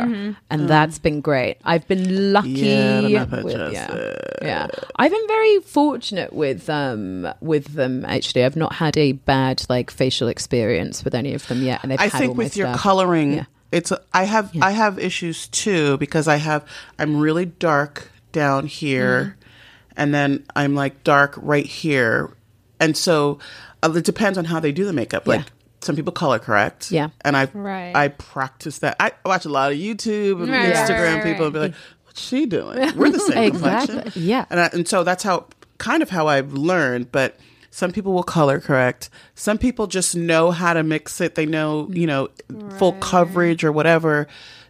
[0.50, 1.56] and that's been great.
[1.64, 2.50] I've been lucky.
[2.50, 4.68] Yeah, with- yeah, yeah.
[4.98, 8.04] I've been very fortunate with um with them.
[8.04, 11.94] Actually, I've not had a bad like facial experience with any of them yet, and
[11.94, 12.82] they've I think with your stuff.
[12.82, 13.46] coloring, Yeah.
[13.74, 16.66] It's I have I have issues too because I have
[17.00, 19.94] I'm really dark down here, Mm-hmm.
[19.98, 22.32] and then I'm like dark right here,
[22.80, 23.40] and so
[23.84, 25.28] uh, it depends on how they do the makeup.
[25.28, 25.46] Like Yeah.
[25.82, 27.10] some people color correct, Yeah.
[27.26, 27.96] and I Right.
[27.96, 28.96] I practice that.
[29.00, 31.16] I watch a lot of YouTube and Right, Instagram.
[31.16, 31.54] right, people right.
[31.54, 31.74] be like,
[32.06, 32.96] "What's she doing?
[32.96, 33.94] We're the same Exactly.
[33.96, 34.46] complexion." Yeah.
[34.50, 37.38] and I, and so that's how kind of how I've learned, but.
[37.74, 39.10] Some people will color correct.
[39.34, 41.34] Some people just know how to mix it.
[41.34, 42.30] They know, you know,
[42.78, 44.28] full coverage or whatever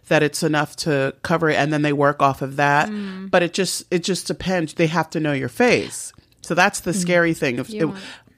[0.08, 2.88] that it's enough to cover it and then they work off of that.
[2.88, 3.30] Mm.
[3.30, 4.72] But it just it just depends.
[4.72, 6.14] They have to know your face.
[6.40, 6.96] So that's the mm.
[6.96, 7.58] scary thing.
[7.58, 7.90] If it,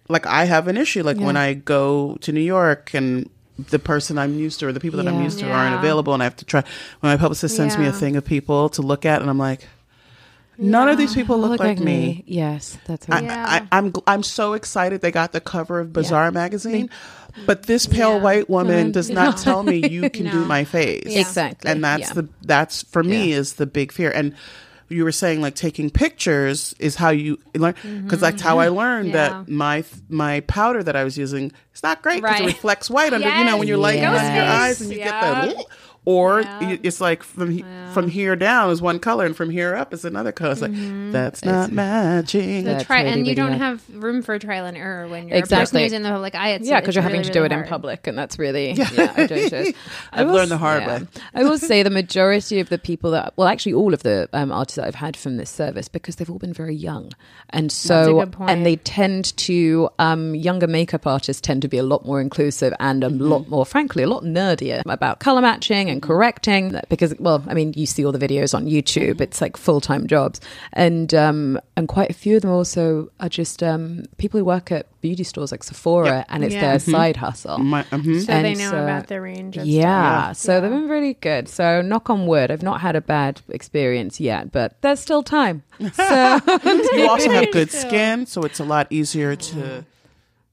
[0.09, 4.19] like I have an issue like when I go to New York and the person
[4.19, 6.37] I'm used to or the people that I'm used to aren't available and I have
[6.37, 6.65] to try
[6.99, 9.69] when my publicist sends me a thing of people to look at and I'm like
[10.59, 12.25] None of these people look, Look like, me.
[12.27, 13.25] Yes, that's I, right.
[13.25, 13.45] Yeah.
[13.71, 16.89] I, I'm I'm so excited they got the cover of Bazaar magazine,
[17.45, 21.71] but this pale white woman does not tell me you can do my face Exactly,
[21.71, 22.13] and that's yeah.
[22.15, 23.37] the that's for me Yeah.
[23.39, 24.11] is the big fear.
[24.11, 24.35] And
[24.89, 29.09] you were saying like taking pictures is how you learn because that's how I learned
[29.09, 29.17] Mm-hmm.
[29.17, 29.29] Yeah.
[29.43, 32.43] that my my powder that I was using is not great because Right.
[32.43, 34.21] it reflects white under you know when you're lighting Yes.
[34.21, 35.47] under your Ghost eyes and you Yeah.
[35.47, 35.65] get the
[36.07, 36.77] or Yeah.
[36.83, 40.05] it's like from he- from here down is one color and from here up is
[40.05, 40.53] another color.
[40.53, 40.73] It's like
[41.13, 42.65] that's not matching.
[42.65, 43.59] The That's tri- really, and you don't good.
[43.59, 45.65] have room for trial and error when you're a Exactly.
[45.65, 46.51] person who's in the public eye.
[46.51, 48.73] It's, Yeah, because you're having really, to do really it in public, and that's really
[48.73, 49.73] yeah, outrageous.
[50.13, 50.99] I I've will learned the hard yeah.
[51.01, 51.07] way.
[51.35, 54.53] I will say the majority of the people that, well, actually, all of the um,
[54.53, 57.13] artists that I've had from this service, because they've all been very young,
[57.51, 58.51] and so good point.
[58.51, 62.73] and they tend to um, younger makeup artists tend to be a lot more inclusive
[62.79, 66.79] and a lot more, frankly, a lot nerdier about color matching and correcting.
[66.89, 70.07] Because, well, I mean, you see all the videos on YouTube; it's like full time
[70.07, 70.41] jobs,
[70.73, 74.71] and um, and quite a few of them also are just um, people who work
[74.73, 76.61] at beauty stores like Sephora, and it's Yeah.
[76.63, 77.59] their side hustle.
[77.59, 78.21] My- mhm.
[78.25, 79.57] So they know so- about the range.
[79.57, 80.37] Of Yeah, stuff.
[80.37, 81.49] so they've been really good.
[81.49, 85.63] So knock on wood, I've not had a bad experience yet, but there's still time.
[85.93, 86.41] So
[86.95, 89.85] you also have good skin, so it's a lot easier to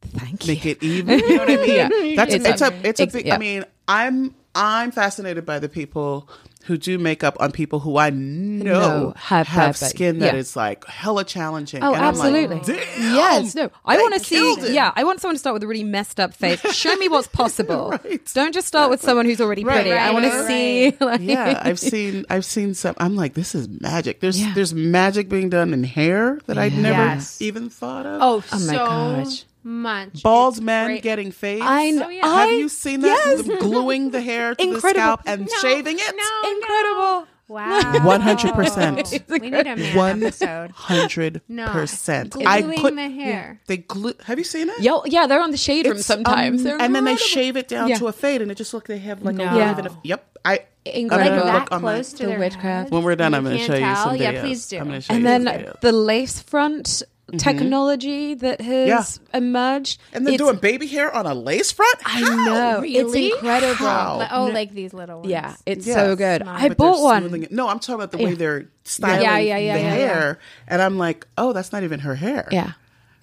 [0.02, 0.54] thank you.
[0.54, 1.20] make it even.
[1.20, 1.76] You know what I mean?
[1.76, 2.16] Yeah.
[2.18, 3.26] That's It's it's, a- a it's a it's- big.
[3.28, 3.36] yeah.
[3.36, 6.30] I mean, I'm I'm fascinated by the people
[6.66, 8.63] who do makeup on people who I know
[9.10, 10.39] No, have have, skin that yeah.
[10.39, 11.84] is like hella challenging.
[11.84, 12.60] Oh, And I'm like, absolutely.
[12.74, 13.70] Damn, yes, no.
[13.84, 14.38] I want to see.
[14.38, 14.72] it.
[14.72, 16.62] Yeah, I want someone to start with a really messed up face.
[16.74, 17.89] Show me what's possible.
[18.04, 18.22] Right.
[18.34, 19.92] Don't just start with someone who's already Right, pretty.
[19.92, 20.96] I right, want to see.
[21.02, 22.96] Like, yeah, I've seen I've seen some.
[22.98, 24.22] I'm like, this is magic.
[24.22, 24.54] There's Yeah.
[24.56, 27.42] there's magic being done in hair that I'd never Yes.
[27.42, 28.22] even thought of.
[28.22, 29.44] Oh, Oh my so gosh.
[29.63, 30.23] Much.
[30.23, 31.04] Bald It's men great.
[31.04, 31.63] getting fades.
[31.65, 32.06] I know.
[32.06, 32.28] Oh, yeah.
[32.28, 33.23] Have I- you seen that?
[33.47, 33.60] Yes.
[33.62, 36.15] Gluing the hair to the scalp and No, shaving it.
[36.15, 37.28] No, Incredible.
[37.49, 37.82] Wow.
[37.93, 39.30] 100%.
[39.30, 40.71] We need a man One episode.
[40.71, 41.67] hundred No.
[41.67, 42.32] percent.
[42.32, 43.60] Gluing the hair.
[43.67, 44.13] They glue.
[44.23, 44.80] Have you seen it?
[44.80, 46.62] Yeah, yeah, they're on the shade room sometimes.
[46.62, 47.97] um, They're and then they shave it down Yeah.
[47.97, 49.45] to a fade, and it just look they have like No.
[49.49, 50.26] a wave and a yep.
[50.45, 51.30] I Incredible.
[51.32, 52.91] I'm gonna Like look that on my- close to The witchcraft.
[52.91, 54.04] When we're done, I'm going to can't show you tell?
[54.04, 54.19] some videos.
[54.34, 54.80] Yeah, please do.
[54.80, 57.38] I'm show and you then the lace front Mm-hmm.
[57.38, 58.88] technology that has
[59.32, 59.38] Yeah.
[59.38, 60.02] emerged.
[60.12, 61.96] and then it's- doing baby hair on a lace front.
[62.06, 63.28] I know Really?
[63.28, 63.76] it's incredible.
[63.88, 64.18] How?
[64.18, 65.30] Like- oh, like these little ones.
[65.32, 65.94] Yeah, it's Yeah.
[65.96, 66.42] so good.
[66.42, 66.60] Smart.
[66.62, 67.44] I But they're bought one.
[67.44, 67.52] it.
[67.52, 68.36] No, I'm talking about the way Yeah.
[68.36, 69.94] they're styling Yeah, yeah, yeah, the yeah, yeah.
[69.96, 72.48] hair, and I'm like, oh, that's not even her hair.
[72.52, 72.72] Yeah,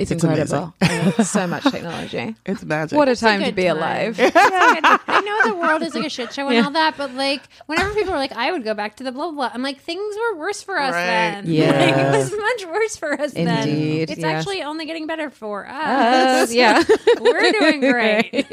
[0.01, 0.75] it's, It's incredible.
[1.25, 2.35] So much technology.
[2.45, 2.97] it's magic.
[2.97, 3.77] What a It's a time to be time.
[3.79, 4.19] alive.
[4.19, 6.65] Yeah, I know the world is like a shit show and Yeah.
[6.65, 9.27] all that, but like whenever people are like, I would go back to the blah
[9.27, 9.49] blah.
[9.49, 11.07] blah," I'm like, things were worse for us Right.
[11.07, 11.45] then.
[11.47, 11.71] Yeah.
[11.81, 13.69] Like, it was much worse for us then.
[13.69, 14.25] It's yes.
[14.25, 16.51] actually only getting better for us.
[16.51, 16.83] Us, yeah.
[17.21, 18.47] We're doing great.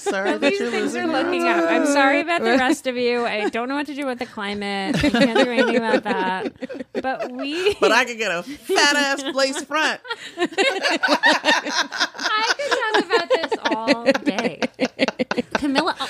[0.00, 1.64] Sorry that These things are losing looking up.
[1.70, 3.24] I'm sorry about the rest of you.
[3.26, 4.96] I don't know what to do with the climate.
[5.04, 6.52] I can't do anything about that.
[7.00, 7.74] But we.
[7.80, 10.00] But I could get a fat ass lace front.
[10.38, 10.46] I
[12.56, 14.60] could talk about this all day.
[15.54, 16.08] Camilla, oh,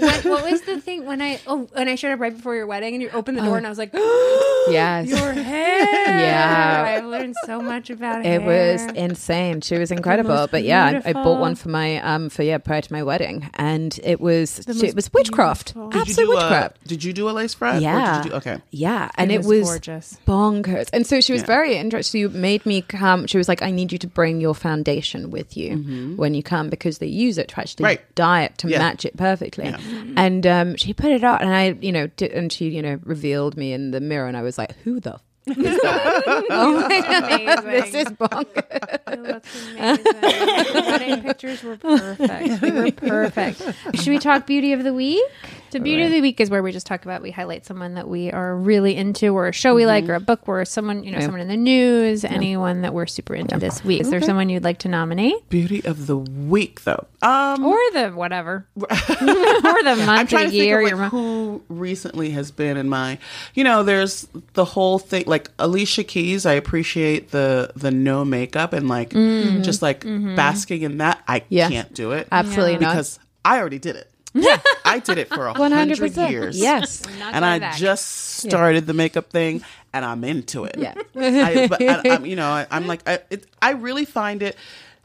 [0.00, 2.66] what, what was the thing when I oh when I showed up right before your
[2.66, 5.08] wedding and you opened the door and I was like, yes.
[5.08, 5.86] your hair.
[6.20, 6.84] Yeah.
[6.98, 9.60] I've learned so much about It It was insane.
[9.60, 10.46] She was incredible.
[10.50, 13.48] But yeah, I, I bought one for my um for yeah prior to my wedding,
[13.54, 15.90] and it was most it was witchcraft, beautiful.
[15.90, 16.86] Did you absolute do a, witchcraft.
[16.88, 17.78] Did you do a lace front?
[17.78, 18.16] Or Yeah.
[18.16, 18.62] did you do, okay.
[18.70, 20.18] Yeah, and it was was, gorgeous.
[20.26, 20.88] bonkers.
[20.92, 21.46] And so she was Yeah.
[21.46, 22.10] very interested.
[22.18, 23.26] She made me come.
[23.26, 26.70] She was like, "I need you to bring your foundation with you when you come
[26.70, 28.14] because they use it to actually Right.
[28.14, 28.78] dye it to Yeah.
[28.78, 29.74] match it perfectly."
[30.16, 32.98] And um, she put it on, and I, you know, did, and she, you know,
[33.04, 35.22] revealed me in the mirror, and I was like, "Who the." F-
[35.58, 36.44] is that?
[36.50, 38.98] oh my god, this is bonkers.
[39.06, 40.04] Oh, that's amazing.
[40.04, 42.60] The wedding pictures were perfect.
[42.60, 43.62] They were perfect.
[43.94, 45.22] Should we talk beauty of the week?
[45.70, 48.08] So beauty of the week is where we just talk about we highlight someone that
[48.08, 50.12] we are really into, or a show we like, mm-hmm.
[50.12, 51.24] or a book, or someone you know, Yeah.
[51.24, 54.00] someone in the news, anyone that we're super into this week.
[54.00, 57.06] Is there someone you'd like to nominate, Beauty of the week, though.
[57.22, 60.82] Um, or the whatever, or the I'm month, to year?
[60.82, 63.18] like who recently has been in my,
[63.54, 66.46] you know, there's the whole thing like Alicia Keys.
[66.46, 69.62] I appreciate the the no makeup and like mm-hmm.
[69.62, 70.34] just like mm-hmm.
[70.34, 71.22] basking in that.
[71.28, 72.92] I can't do it Absolutely not.
[72.92, 74.09] because I already did it.
[74.34, 76.58] I did it for a hundred years.
[76.58, 77.02] Yes.
[77.20, 77.76] And I back.
[77.76, 79.62] just started the makeup thing,
[79.92, 80.76] and I'm into it.
[80.78, 80.94] Yeah.
[81.16, 84.56] I, but I, I'm, you know, I, I'm like, I, it, I really find it,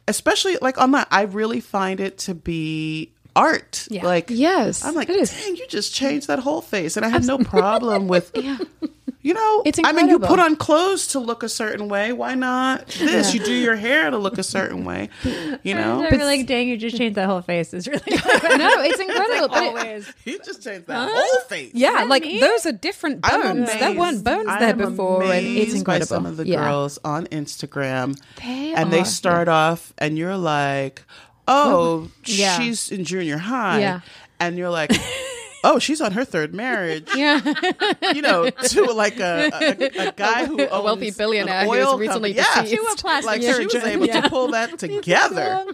[0.08, 3.88] especially like on that, I really find it to be art.
[3.90, 4.06] Yeah.
[4.06, 5.32] Like, Yes, I'm like, it is.
[5.32, 8.32] dang, you just changed that whole face, and I have no problem with.
[9.26, 12.14] you know, It's I mean, you put on clothes to look a certain way.
[12.14, 13.34] Why not this?
[13.34, 15.10] You do your hair to look a certain way.
[15.64, 17.74] You know, They're like, dang, you just changed that whole face.
[17.74, 19.48] It's really no, it's incredible.
[19.48, 20.14] but it- always.
[20.24, 21.72] he just changed that whole face.
[21.74, 23.68] yeah, like those are different bones.
[23.68, 26.06] There weren't bones I there before, and it's incredible.
[26.06, 26.64] By some of the yeah.
[26.64, 31.02] girls on Instagram, They and they are, start off, and you're like,
[31.48, 32.60] "Oh, Yeah.
[32.60, 34.00] she's in junior high," Yeah.
[34.40, 34.92] and you're like.
[35.68, 37.08] Oh, she's on her third marriage.
[37.16, 37.42] Yeah.
[38.14, 42.00] You know, to like a, a, a guy who owns wealthy billionaire an who was
[42.00, 42.56] recently company.
[42.56, 42.84] Yeah, deceased.
[42.86, 43.88] To a plastic like she was surgeon.
[43.90, 45.66] able to pull that together.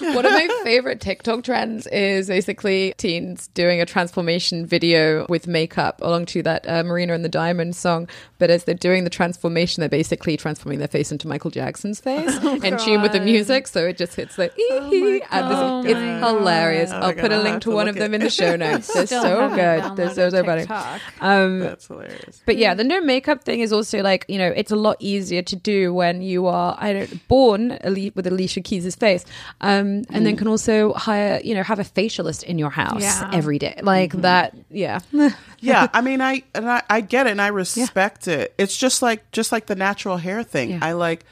[0.00, 6.00] One of my favorite TikTok trends is basically teens doing a transformation video with makeup
[6.02, 8.08] along to that uh, Marina and the Diamond song.
[8.38, 12.34] But as they're doing the transformation, they're basically transforming their face into Michael Jackson's face
[12.42, 13.66] in tune with the music.
[13.68, 15.22] So it just hits the ee hee.
[15.30, 15.86] and this- God.
[15.86, 16.90] it's Oh hilarious.
[16.90, 17.02] God.
[17.02, 18.92] I'll I'm put a link to to one of them at- in the show notes.
[18.92, 19.96] They're Still so good.
[19.96, 21.00] They're so, downloaded so funny.
[21.20, 22.42] Um, That's hilarious.
[22.46, 25.42] but yeah, the no makeup thing is also like you know it's a lot easier
[25.42, 29.24] to do when you are I don't born Ali- with Alicia Keys' face,
[29.60, 33.30] um, and then can also hire you know have a facialist in your house Yeah.
[33.32, 34.54] every day like that.
[34.70, 35.00] Yeah,
[35.60, 39.00] yeah i mean i and I, I get it and i respect it it's just
[39.00, 40.78] like just like the natural hair thing Yeah.
[40.82, 41.24] i like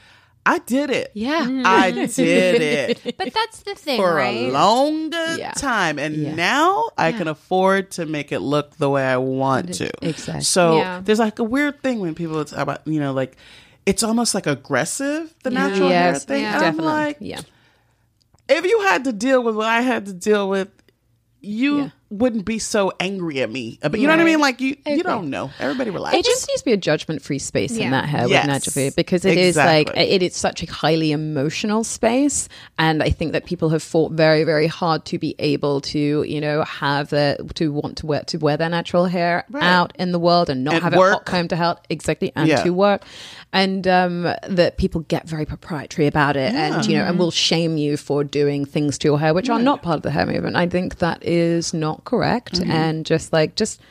[0.45, 1.41] i did it yeah.
[1.45, 1.63] Mm-hmm.
[1.65, 4.49] i did it But that's the thing, for right?
[4.49, 5.51] a longer Yeah.
[5.53, 6.35] time and Yeah.
[6.35, 10.43] now i can afford to make it look the way i want to Exactly.
[10.43, 11.01] so Yeah.
[11.03, 13.37] there's like a weird thing when people talk about you know like
[13.85, 16.53] it's almost like aggressive the natural hair thing yeah.
[16.53, 16.91] And definitely.
[16.91, 17.41] i'm like yeah,
[18.47, 20.69] if you had to deal with what i had to deal with
[21.41, 21.89] you Yeah.
[22.17, 23.79] Wouldn't be so angry at me.
[23.81, 24.39] But you know what i mean?
[24.39, 25.51] Like you you don't know.
[25.59, 26.15] Everybody relax.
[26.17, 28.43] It just needs to be a judgment-free space in that hair Yes.
[28.45, 32.47] with natural hair because it is like it is such a highly emotional space,
[32.77, 36.41] and I think that people have fought very, very hard to be able to, you
[36.41, 40.19] know, have the to want to wear to wear their natural hair out in the
[40.19, 41.13] world and not And have it work.
[41.13, 42.63] hot combed to help exactly and Yeah.
[42.63, 43.03] to work,
[43.53, 47.77] and um, that people get very proprietary about it, and you know, and will shame
[47.77, 50.55] you for doing things to your hair which are not part of the hair movement.
[50.55, 52.71] I think that is not correct, Mm-hmm.
[52.71, 53.81] and just like just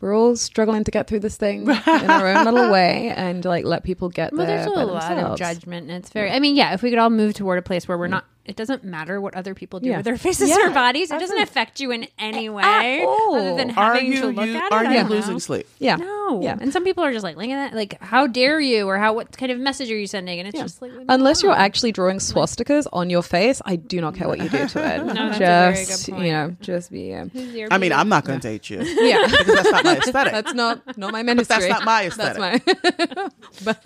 [0.00, 3.64] we're all struggling to get through this thing in our own little way and like
[3.64, 6.30] let people get Well, there there's a lot of judgment, and it's very.
[6.30, 8.56] I mean, yeah, if we could all move toward a place where we're not, it
[8.56, 9.96] doesn't matter what other people do Yeah.
[9.98, 11.10] with their faces Yeah, or bodies.
[11.10, 13.34] It doesn't affect you in any way, all.
[13.36, 14.88] other than are having you, to look you- at are it.
[14.88, 15.38] I you losing know.
[15.38, 15.96] sleep Yeah.
[15.96, 16.56] No, Yeah.
[16.60, 19.12] and some people are just like, look at that, like, how dare you, or how
[19.12, 20.38] what kind of message are you sending?
[20.40, 24.14] And it's just like, Unless you're actually drawing swastikas on your face, I do not
[24.14, 25.04] care what you do to it.
[25.18, 26.24] No, that's a very good just point.
[26.26, 27.30] you know, just be um,
[27.70, 29.26] i mean i'm not going to date you yeah.
[29.26, 31.56] because that's not my aesthetic That's not not my ministry.
[31.58, 33.18] that's not my That's aesthetic
[33.64, 33.78] my.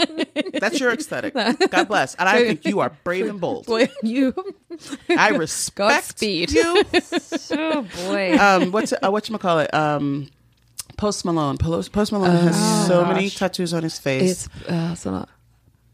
[0.61, 1.35] That's your aesthetic.
[1.35, 2.15] God bless.
[2.17, 3.67] And I think you are brave and bold.
[3.67, 4.35] Boy, you.
[5.11, 6.53] I respect Godspeed.
[6.53, 6.83] you.
[7.53, 8.37] oh boy.
[8.39, 9.73] Um, what's uh, what you call it?
[9.75, 10.31] Um,
[10.97, 11.59] Post Malone.
[11.59, 14.47] Post, Post Malone has so many tattoos on his face.
[14.47, 15.29] It's uh, so not.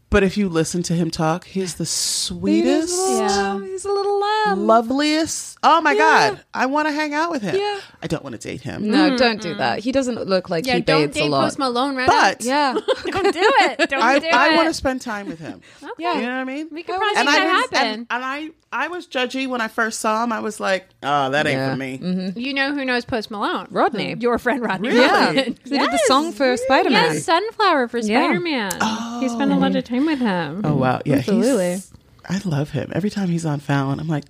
[0.09, 3.59] but if you listen to him talk, he's the sweetest, Yeah.
[3.61, 4.67] He's a little lamb.
[4.67, 5.57] loveliest.
[5.63, 7.55] Oh my God, I want to hang out with him.
[7.55, 7.79] Yeah.
[8.01, 8.89] I don't want to date him.
[8.89, 9.15] No, mm-hmm.
[9.17, 9.79] don't do that.
[9.79, 11.43] He doesn't look like yeah, he don't bathes a date lot.
[11.45, 12.73] Post Malone right But yeah.
[13.05, 13.89] Don't do it.
[13.89, 14.55] Don't I, do I it.
[14.55, 15.61] want to spend time with him.
[15.97, 16.15] Yeah.
[16.15, 16.69] You know what I mean?
[16.71, 17.87] We could probably and make I that was- happen.
[17.87, 20.31] And, and I, I was judgy when I first saw him.
[20.31, 21.71] I was like, oh, that ain't Yeah.
[21.71, 21.97] for me.
[21.97, 22.39] Mm-hmm.
[22.39, 23.67] You know who knows Post Malone?
[23.71, 24.15] Rodney.
[24.19, 24.89] Your friend Rodney.
[24.89, 25.07] Really?
[25.07, 25.57] Rodman.
[25.65, 27.13] They did the song for Spider Man.
[27.13, 28.71] Yes, Sunflower for Spider Man.
[29.19, 29.81] He spent a lot of oh.
[29.81, 30.61] time with him.
[30.63, 31.81] Oh wow, yeah, Absolutely.
[32.29, 32.91] He's, I love him.
[32.93, 34.23] Every time he's on Fallon, I'm like,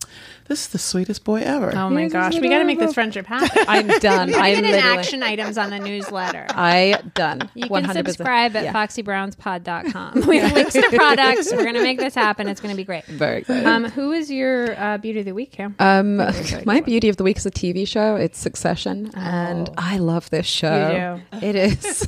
[0.48, 1.76] this is the sweetest boy ever.
[1.76, 3.66] Oh my He's gosh, we got to make this friendship happen.
[3.68, 4.34] I'm done.
[4.34, 4.78] I I'm an literally.
[4.98, 6.46] action items on the newsletter.
[6.50, 7.50] I done.
[7.56, 7.86] You 100%.
[7.94, 8.74] can subscribe at Yeah.
[8.74, 10.28] foxybrownspod.com.
[10.28, 11.52] We have links to products.
[11.52, 12.48] We're going to make this happen.
[12.48, 13.06] It's going to be great.
[13.06, 13.66] Very excited.
[13.66, 15.76] Um, who is your uh, beauty of the week, Cam?
[15.80, 16.18] Um,
[16.66, 18.16] my beauty of the week is a TV show.
[18.16, 21.22] It's Succession, and I love this show.
[21.32, 22.08] You It is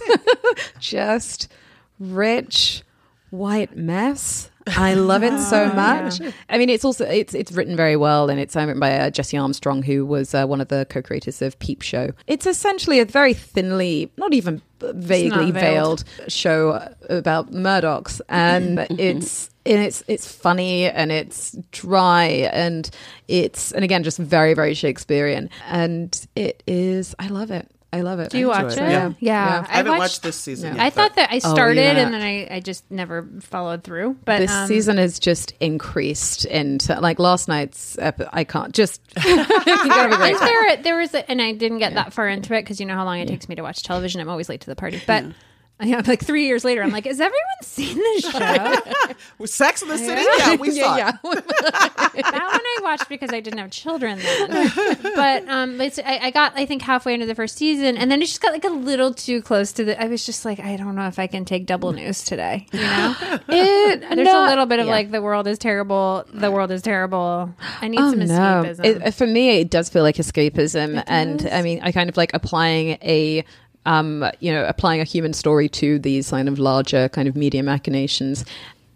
[0.80, 1.48] just
[2.00, 2.84] rich
[3.30, 4.50] white mess.
[4.68, 6.22] I love it so much.
[6.50, 9.38] I mean, it's also it's it's written very well, and it's written by uh, Jesse
[9.38, 12.12] Armstrong, who was uh, one of the co-creators of Peep Show.
[12.28, 16.04] It's essentially a very thinly, not even vaguely veiled.
[16.04, 22.90] veiled show about Murdochs, and it's and it's it's funny and it's dry and
[23.28, 27.16] it's and again just very very Shakespearean, and it is.
[27.20, 27.70] I love it.
[27.94, 28.30] I love it.
[28.30, 28.78] Do you watch it.
[28.78, 28.90] it?
[28.90, 29.12] Yeah.
[29.20, 29.66] Yeah.
[29.68, 30.76] I haven't watched, this season.
[30.76, 31.98] Yet, I thought that I Oh, started yeah.
[32.06, 34.16] and then I, I just never followed through.
[34.24, 39.02] But this um, season has just increased into like last night's epi- I can't just
[39.26, 40.36] you gotta be great.
[40.36, 42.86] Is there, there was, a, and I didn't get that far into it because you
[42.86, 44.22] know how long it takes me to watch television.
[44.22, 45.02] I'm always late to the party.
[45.06, 45.26] But
[45.82, 49.14] I know, like three years later, I'm like, has everyone seen this show?
[49.40, 50.22] With Sex in the City?
[50.38, 51.02] Yeah, we saw it.
[51.02, 52.61] that one I
[52.92, 54.98] watched because I didn't have children then.
[55.16, 58.22] But um, it's, I, I got I think halfway into the first season, and then
[58.22, 60.02] it just got like a little too close to the.
[60.02, 62.68] I was just like, I don't know if I can take double news today.
[62.72, 63.16] You know,
[63.50, 64.92] It- there's no- a little bit of yeah.
[64.92, 66.26] like the world is terrible.
[66.34, 67.54] The world is terrible.
[67.82, 68.26] I need Oh some no!
[68.26, 68.86] escapism.
[69.08, 72.32] It, for me, it does feel like escapism, and I mean, I kind of like
[72.34, 73.44] applying a,
[73.86, 77.64] um, you know, applying a human story to these kind of larger kind of media
[77.64, 78.46] machinations.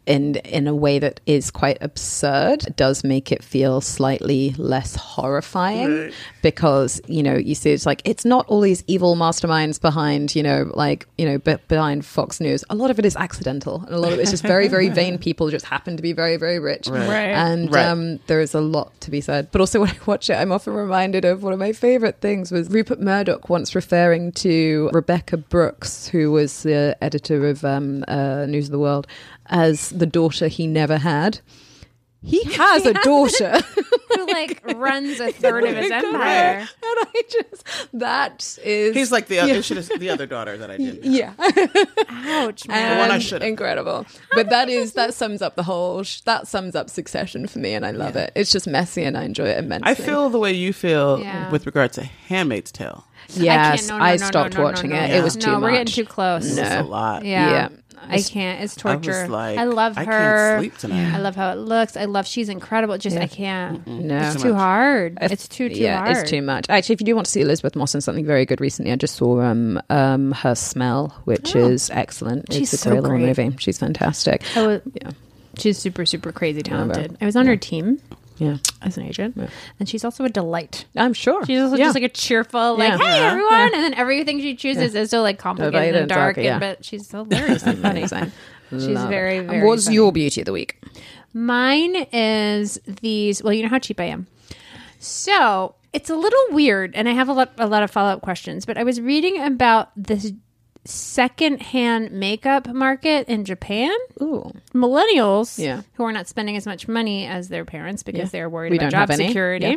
[0.07, 4.95] In, in a way that is quite absurd It does make it feel slightly less
[4.95, 10.35] horrifying because you know you see it's like it's not all these evil masterminds behind
[10.35, 13.81] you know like you know be- behind Fox News a lot of it is accidental
[13.85, 16.37] and a lot of it's just very very vain people just happen to be very
[16.37, 17.31] very rich Right.
[17.33, 17.85] and Right.
[17.87, 19.49] um, there is a lot to be said.
[19.51, 22.51] But also, when I watch it, I'm often reminded of one of my favorite things
[22.51, 28.45] was Rupert Murdoch once referring to Rebekah Brooks, who was the editor of um, uh,
[28.47, 29.07] News of the World,
[29.47, 31.39] as the daughter he never had.
[32.23, 33.59] He has a daughter.
[34.15, 36.59] Who like runs a third of his empire?
[36.59, 40.77] and I just that is He's like the other, should the other daughter that I
[40.77, 41.03] didn't.
[41.03, 41.33] yeah.
[42.09, 42.91] Ouch, man.
[42.91, 43.47] and one I should've.
[43.47, 44.05] incredible.
[44.33, 46.03] But that is that sums up the whole.
[46.03, 48.31] Sh- that sums up Succession for me, and I love it.
[48.35, 49.91] It's just messy, and I enjoy it immensely.
[49.91, 51.49] I feel the way you feel Yeah.
[51.51, 53.05] with regard to Handmaid's Tale.
[53.29, 55.07] Yes, no, I, no, no, stopped no, no, watching no, it.
[55.09, 55.15] no.
[55.15, 55.61] It was too no, much.
[55.63, 56.57] we're getting too close.
[56.57, 57.25] It's a lot.
[57.25, 57.69] Yeah.
[57.95, 58.15] Yeah.
[58.15, 58.61] I can't.
[58.63, 59.27] It's I was torture.
[59.27, 60.11] like, I love I her.
[60.11, 61.13] can't sleep tonight.
[61.15, 61.97] I love how it looks.
[61.97, 62.97] I love she's incredible.
[62.97, 63.85] Just I can't.
[63.87, 64.17] No.
[64.17, 64.59] It's Too too much.
[64.61, 65.17] hard.
[65.21, 66.17] It's too too yeah, hard.
[66.17, 66.65] it's too much.
[66.69, 68.95] Actually, if you do want to see Elisabeth Moss in something very good recently, I
[68.95, 72.45] just saw um, um, her smell, which is excellent.
[72.49, 72.53] Oh.
[72.53, 73.55] She's it's a so great little movie.
[73.59, 74.43] She's fantastic.
[74.55, 75.11] Was- Yeah,
[75.57, 77.11] She's super super crazy talented.
[77.13, 77.99] but- I was on her team
[78.37, 78.57] yeah.
[78.81, 79.37] as an agent,
[79.79, 80.85] and she's also a delight.
[80.95, 81.45] I'm sure.
[81.45, 81.85] She's also yeah.
[81.85, 82.97] just like a cheerful, like, Yeah.
[82.97, 83.31] hey Yeah.
[83.31, 86.53] everyone, and then everything she chooses is so like complicated and dark, yeah.
[86.53, 88.07] and, but she's hilariously funny.
[88.71, 89.95] She's Love very, very What's funny.
[89.95, 90.81] your beauty of the week?
[91.33, 93.43] Mine is these.
[93.43, 94.25] Well, you know how cheap I am.
[94.99, 98.21] So it's a little weird, and I have a lot, a lot of follow up
[98.21, 98.65] questions.
[98.65, 100.31] But I was reading about this
[100.85, 103.91] secondhand makeup market in Japan.
[104.21, 105.81] Ooh, Millennials, Yeah.
[105.95, 108.29] who are not spending as much money as their parents because Yeah.
[108.31, 109.27] they're worried We about don't job any.
[109.27, 109.75] security, Yeah.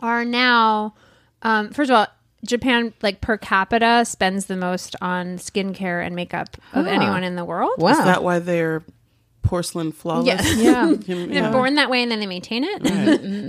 [0.00, 0.94] are now.
[1.42, 2.06] Um, first of all,
[2.44, 6.90] Japan, like per capita, spends the most on skincare and makeup of Ah.
[6.90, 7.72] anyone in the world.
[7.78, 7.90] wow.
[7.92, 8.82] Is that why they're
[9.42, 10.26] porcelain flawless?
[10.26, 10.56] Yes.
[10.56, 10.94] yeah.
[10.96, 12.82] They're born that way and then they maintain it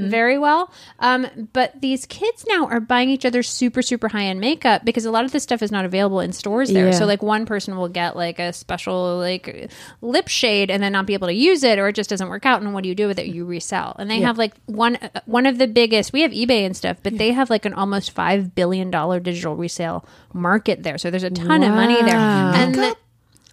[0.10, 0.72] very well.
[1.00, 5.06] Um, but these kids now are buying each other super, super high end makeup because
[5.06, 6.88] a lot of this stuff is not available in stores there.
[6.88, 6.92] Yeah.
[6.92, 9.72] So, like, one person will get like a special like
[10.02, 12.46] lip shade and then not be able to use it, or it just doesn't work
[12.46, 12.62] out.
[12.62, 13.28] And what do you do with it?
[13.28, 13.96] You resell.
[14.00, 16.14] And they have like one uh, one of the biggest.
[16.14, 19.56] We have eBay and stuff, but they have like an almost five billion dollar digital
[19.56, 20.98] resale market there.
[20.98, 22.16] So there's a ton of money there.
[22.16, 22.96] And the,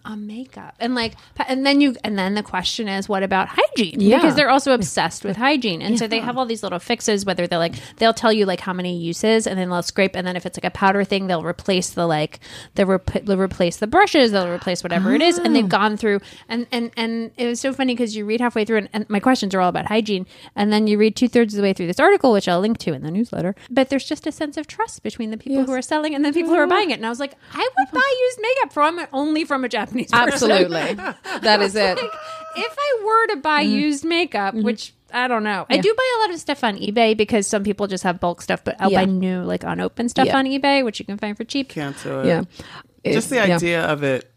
[0.05, 0.75] on makeup.
[0.79, 1.15] And like
[1.47, 3.99] and then you and then the question is what about hygiene?
[3.99, 4.17] Yeah.
[4.17, 5.81] because they're also obsessed with hygiene.
[5.81, 8.59] And so they have all these little fixes whether they're like they'll tell you like
[8.59, 10.15] how many uses and then they'll scrape.
[10.15, 12.39] And then if it's like a powder thing they'll replace the like
[12.75, 15.37] they'll, rep- they'll replace the brushes they'll replace whatever it is.
[15.37, 15.67] And they've ah.
[15.67, 18.89] gone through and and and it was so funny because you read halfway through and,
[18.93, 20.25] and my questions are all about hygiene.
[20.55, 22.93] And then you read two-thirds of the way through this article which i'll link to
[22.93, 23.55] in the newsletter.
[23.69, 26.33] But there's just a sense of trust between the people who are selling and the
[26.33, 26.95] people who are buying it.
[26.95, 30.07] And i was like i would buy used makeup from only from a japanese person.
[30.13, 30.95] Absolutely.
[31.41, 31.99] that is it.
[32.55, 33.73] if I were to buy mm-hmm.
[33.73, 34.65] used makeup, mm-hmm.
[34.65, 37.63] which I don't know, I do buy a lot of stuff on eBay because some
[37.63, 39.01] people just have bulk stuff, but I'll Yeah.
[39.01, 40.37] buy new, like unopened stuff Yeah.
[40.37, 41.69] on eBay, which you can find for cheap.
[41.69, 42.25] Can't do it.
[42.27, 42.43] Yeah.
[43.05, 43.55] Just the It- yeah.
[43.55, 44.27] idea of it I-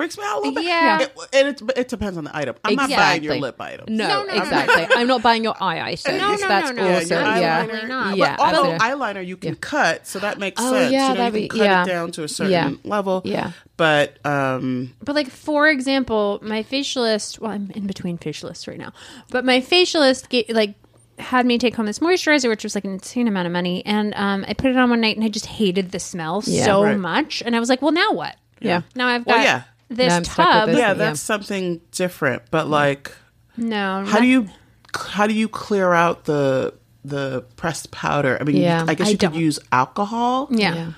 [0.00, 0.64] freaks me out a little bit.
[0.64, 1.00] Yeah.
[1.02, 2.56] It, and it, it depends on the item.
[2.64, 3.84] I'm not buying your lip item.
[3.94, 4.86] No, No, no, no, exactly.
[4.96, 6.16] I'm not buying your eye item.
[6.16, 6.88] No, no, That's no, no.
[6.88, 7.88] Yeah, also your yeah, eyeliner.
[7.88, 8.16] not.
[8.16, 8.36] yeah.
[8.36, 9.06] But although absolutely.
[9.06, 10.90] eyeliner you can cut, so that makes Oh, sense.
[10.92, 11.82] yeah, you know, that'd you be- can cut yeah.
[11.82, 12.70] it down to a certain Yeah.
[12.84, 13.20] level.
[13.24, 13.52] Yeah.
[13.76, 17.38] But um, But like for example, my facialist.
[17.38, 18.92] Well, I'm in between facialists right now,
[19.30, 20.74] but my facialist ga- like
[21.18, 24.14] had me take home this moisturizer, which was like an insane amount of money, and
[24.16, 26.64] um, I put it on one night and I just hated the smell Yeah.
[26.64, 26.96] so Right.
[26.98, 28.36] much, and I was like, well, now what?
[28.62, 28.82] yeah.
[28.94, 29.62] Now I've got Well, yeah.
[29.90, 30.68] This Now I'm stuck with tub.
[30.70, 30.78] this.
[30.78, 30.94] yeah, Yeah.
[30.94, 32.42] that's something different.
[32.50, 33.12] But like,
[33.56, 34.48] No, how do you
[34.94, 36.72] how do you clear out the
[37.04, 38.38] the pressed powder?
[38.40, 38.84] I mean, Yeah.
[38.88, 39.40] I guess I you could don't.
[39.40, 40.48] use alcohol.
[40.50, 40.92] Yeah, Yeah.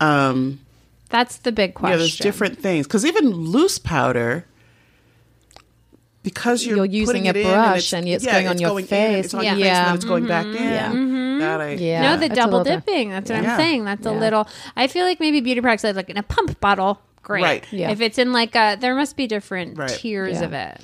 [0.00, 0.60] Um,
[1.10, 1.92] that's the big question.
[1.92, 4.44] yeah, there's different things because even loose powder.
[6.24, 8.70] Because you're, You're using a brush and and it's, it's yeah, going on it's your
[8.70, 9.24] going in, face.
[9.26, 9.54] it's on Yeah.
[9.54, 9.84] your face, and Yeah.
[9.86, 10.52] then it's going back in.
[10.54, 11.38] Yeah.
[11.38, 12.02] That I, Yeah.
[12.02, 13.10] No, the It's a double dipping.
[13.10, 13.52] That's what Yeah.
[13.52, 13.84] I'm saying.
[13.84, 14.46] That's a little.
[14.76, 17.00] I feel like maybe beauty products like in a pump bottle.
[17.28, 17.42] Great.
[17.42, 17.64] Right.
[17.72, 17.90] Yeah.
[17.90, 19.88] If it's in like a, there must be different Right.
[19.90, 20.44] tiers Yeah.
[20.46, 20.80] of it.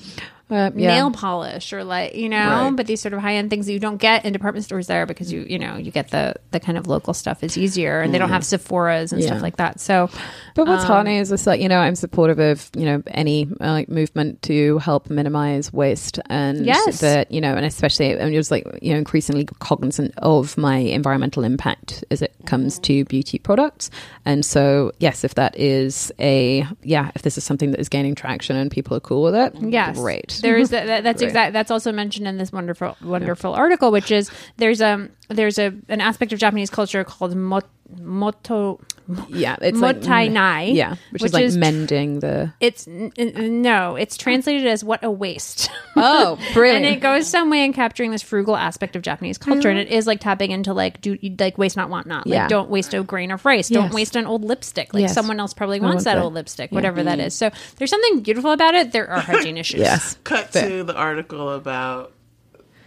[0.55, 0.95] Uh, yeah.
[0.95, 2.37] nail polish or like you know
[2.69, 2.77] Right.
[2.77, 5.33] but these sort of high-end things that you don't get in department stores there because
[5.33, 8.19] you you know you get the the kind of local stuff is easier and they
[8.19, 9.29] don't have sephoras and Yeah.
[9.29, 10.09] stuff like that so
[10.55, 13.73] But what's heartening is just like you know I'm supportive of you know any uh,
[13.73, 17.01] like movement to help minimize waste and Yes.
[17.01, 21.43] that you know and especially I'm just like you know increasingly cognizant of my environmental
[21.43, 23.91] impact as it comes to beauty products
[24.25, 28.15] and so yes if that is a yeah if this is something that is gaining
[28.15, 31.29] traction and people are cool with it Yes, great There is that, that- that's Great.
[31.29, 31.53] exact.
[31.53, 36.01] That's also mentioned in this wonderful, wonderful article, which is there's um there's a an
[36.01, 37.65] aspect of Japanese culture called mot,
[38.01, 38.81] moto.
[39.29, 43.61] yeah it's like Mottainai, yeah which, which is like is- mending the It's n- n-
[43.63, 45.71] no, it's translated as what a waste.
[45.97, 49.69] oh brilliant and it goes some way in capturing this frugal aspect of Japanese culture,
[49.69, 52.49] and it is like tapping into like do like waste not want not like Yeah.
[52.49, 53.93] don't waste a grain of rice, don't Yes.
[53.95, 55.15] waste an old lipstick, like Yes.
[55.15, 56.23] someone else probably I wants want that that.
[56.25, 57.35] old lipstick, whatever that is.
[57.35, 58.93] So there's something beautiful about it.
[58.93, 59.81] There are hygiene issues.
[59.81, 62.13] yes Cut to the article about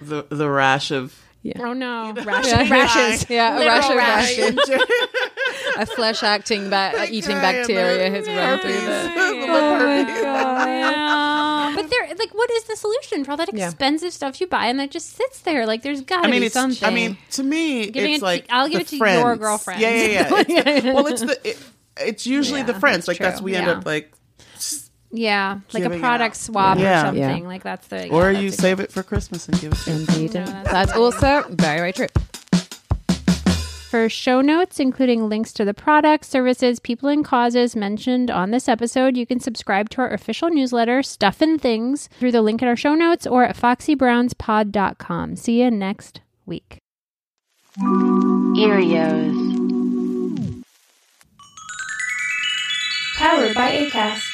[0.02, 1.16] the the rash of
[1.60, 2.70] Oh no, rashes.
[2.70, 3.30] rashes.
[3.30, 4.68] yeah a Literal rash of rash.
[4.70, 4.80] rashes.
[5.78, 10.08] a flesh acting ba- eating bacteria has run through the
[10.78, 11.74] Yeah.
[11.76, 13.66] But there, like, what is the solution for all that Yeah.
[13.68, 15.66] expensive stuff you buy and that just sits there?
[15.66, 16.54] Like, there's got to I mean, be it's.
[16.54, 16.88] something.
[16.88, 19.06] I mean, to me, Giving it's it to- like I'll give the it to your
[19.06, 19.40] friends.
[19.40, 19.82] girlfriends.
[19.82, 20.70] Yeah, yeah, yeah.
[20.78, 21.40] It's- well, it's the.
[21.50, 21.58] It,
[22.00, 23.06] it's usually the friends.
[23.06, 23.46] that's Like that's true.
[23.46, 23.74] we end Yeah.
[23.74, 24.12] up like,
[25.12, 26.38] yeah, like a product out.
[26.38, 27.02] swap Yeah.
[27.02, 27.42] or something.
[27.44, 27.48] Yeah.
[27.48, 28.10] Like that's the.
[28.10, 29.78] or yeah, you that's save it for Christmas and give it.
[29.80, 30.34] to Indeed.
[30.34, 32.08] No, and that's that's also very, very true.
[33.90, 38.68] For show notes, including links to the products, services, people, and causes mentioned on this
[38.68, 42.68] episode, you can subscribe to our official newsletter, Stuff and Things, through the link in
[42.68, 45.38] our show notes or at foxybrownspod.com.
[45.38, 46.80] See you next week.
[48.58, 49.46] Earios.
[53.18, 54.34] Powered by ACAST.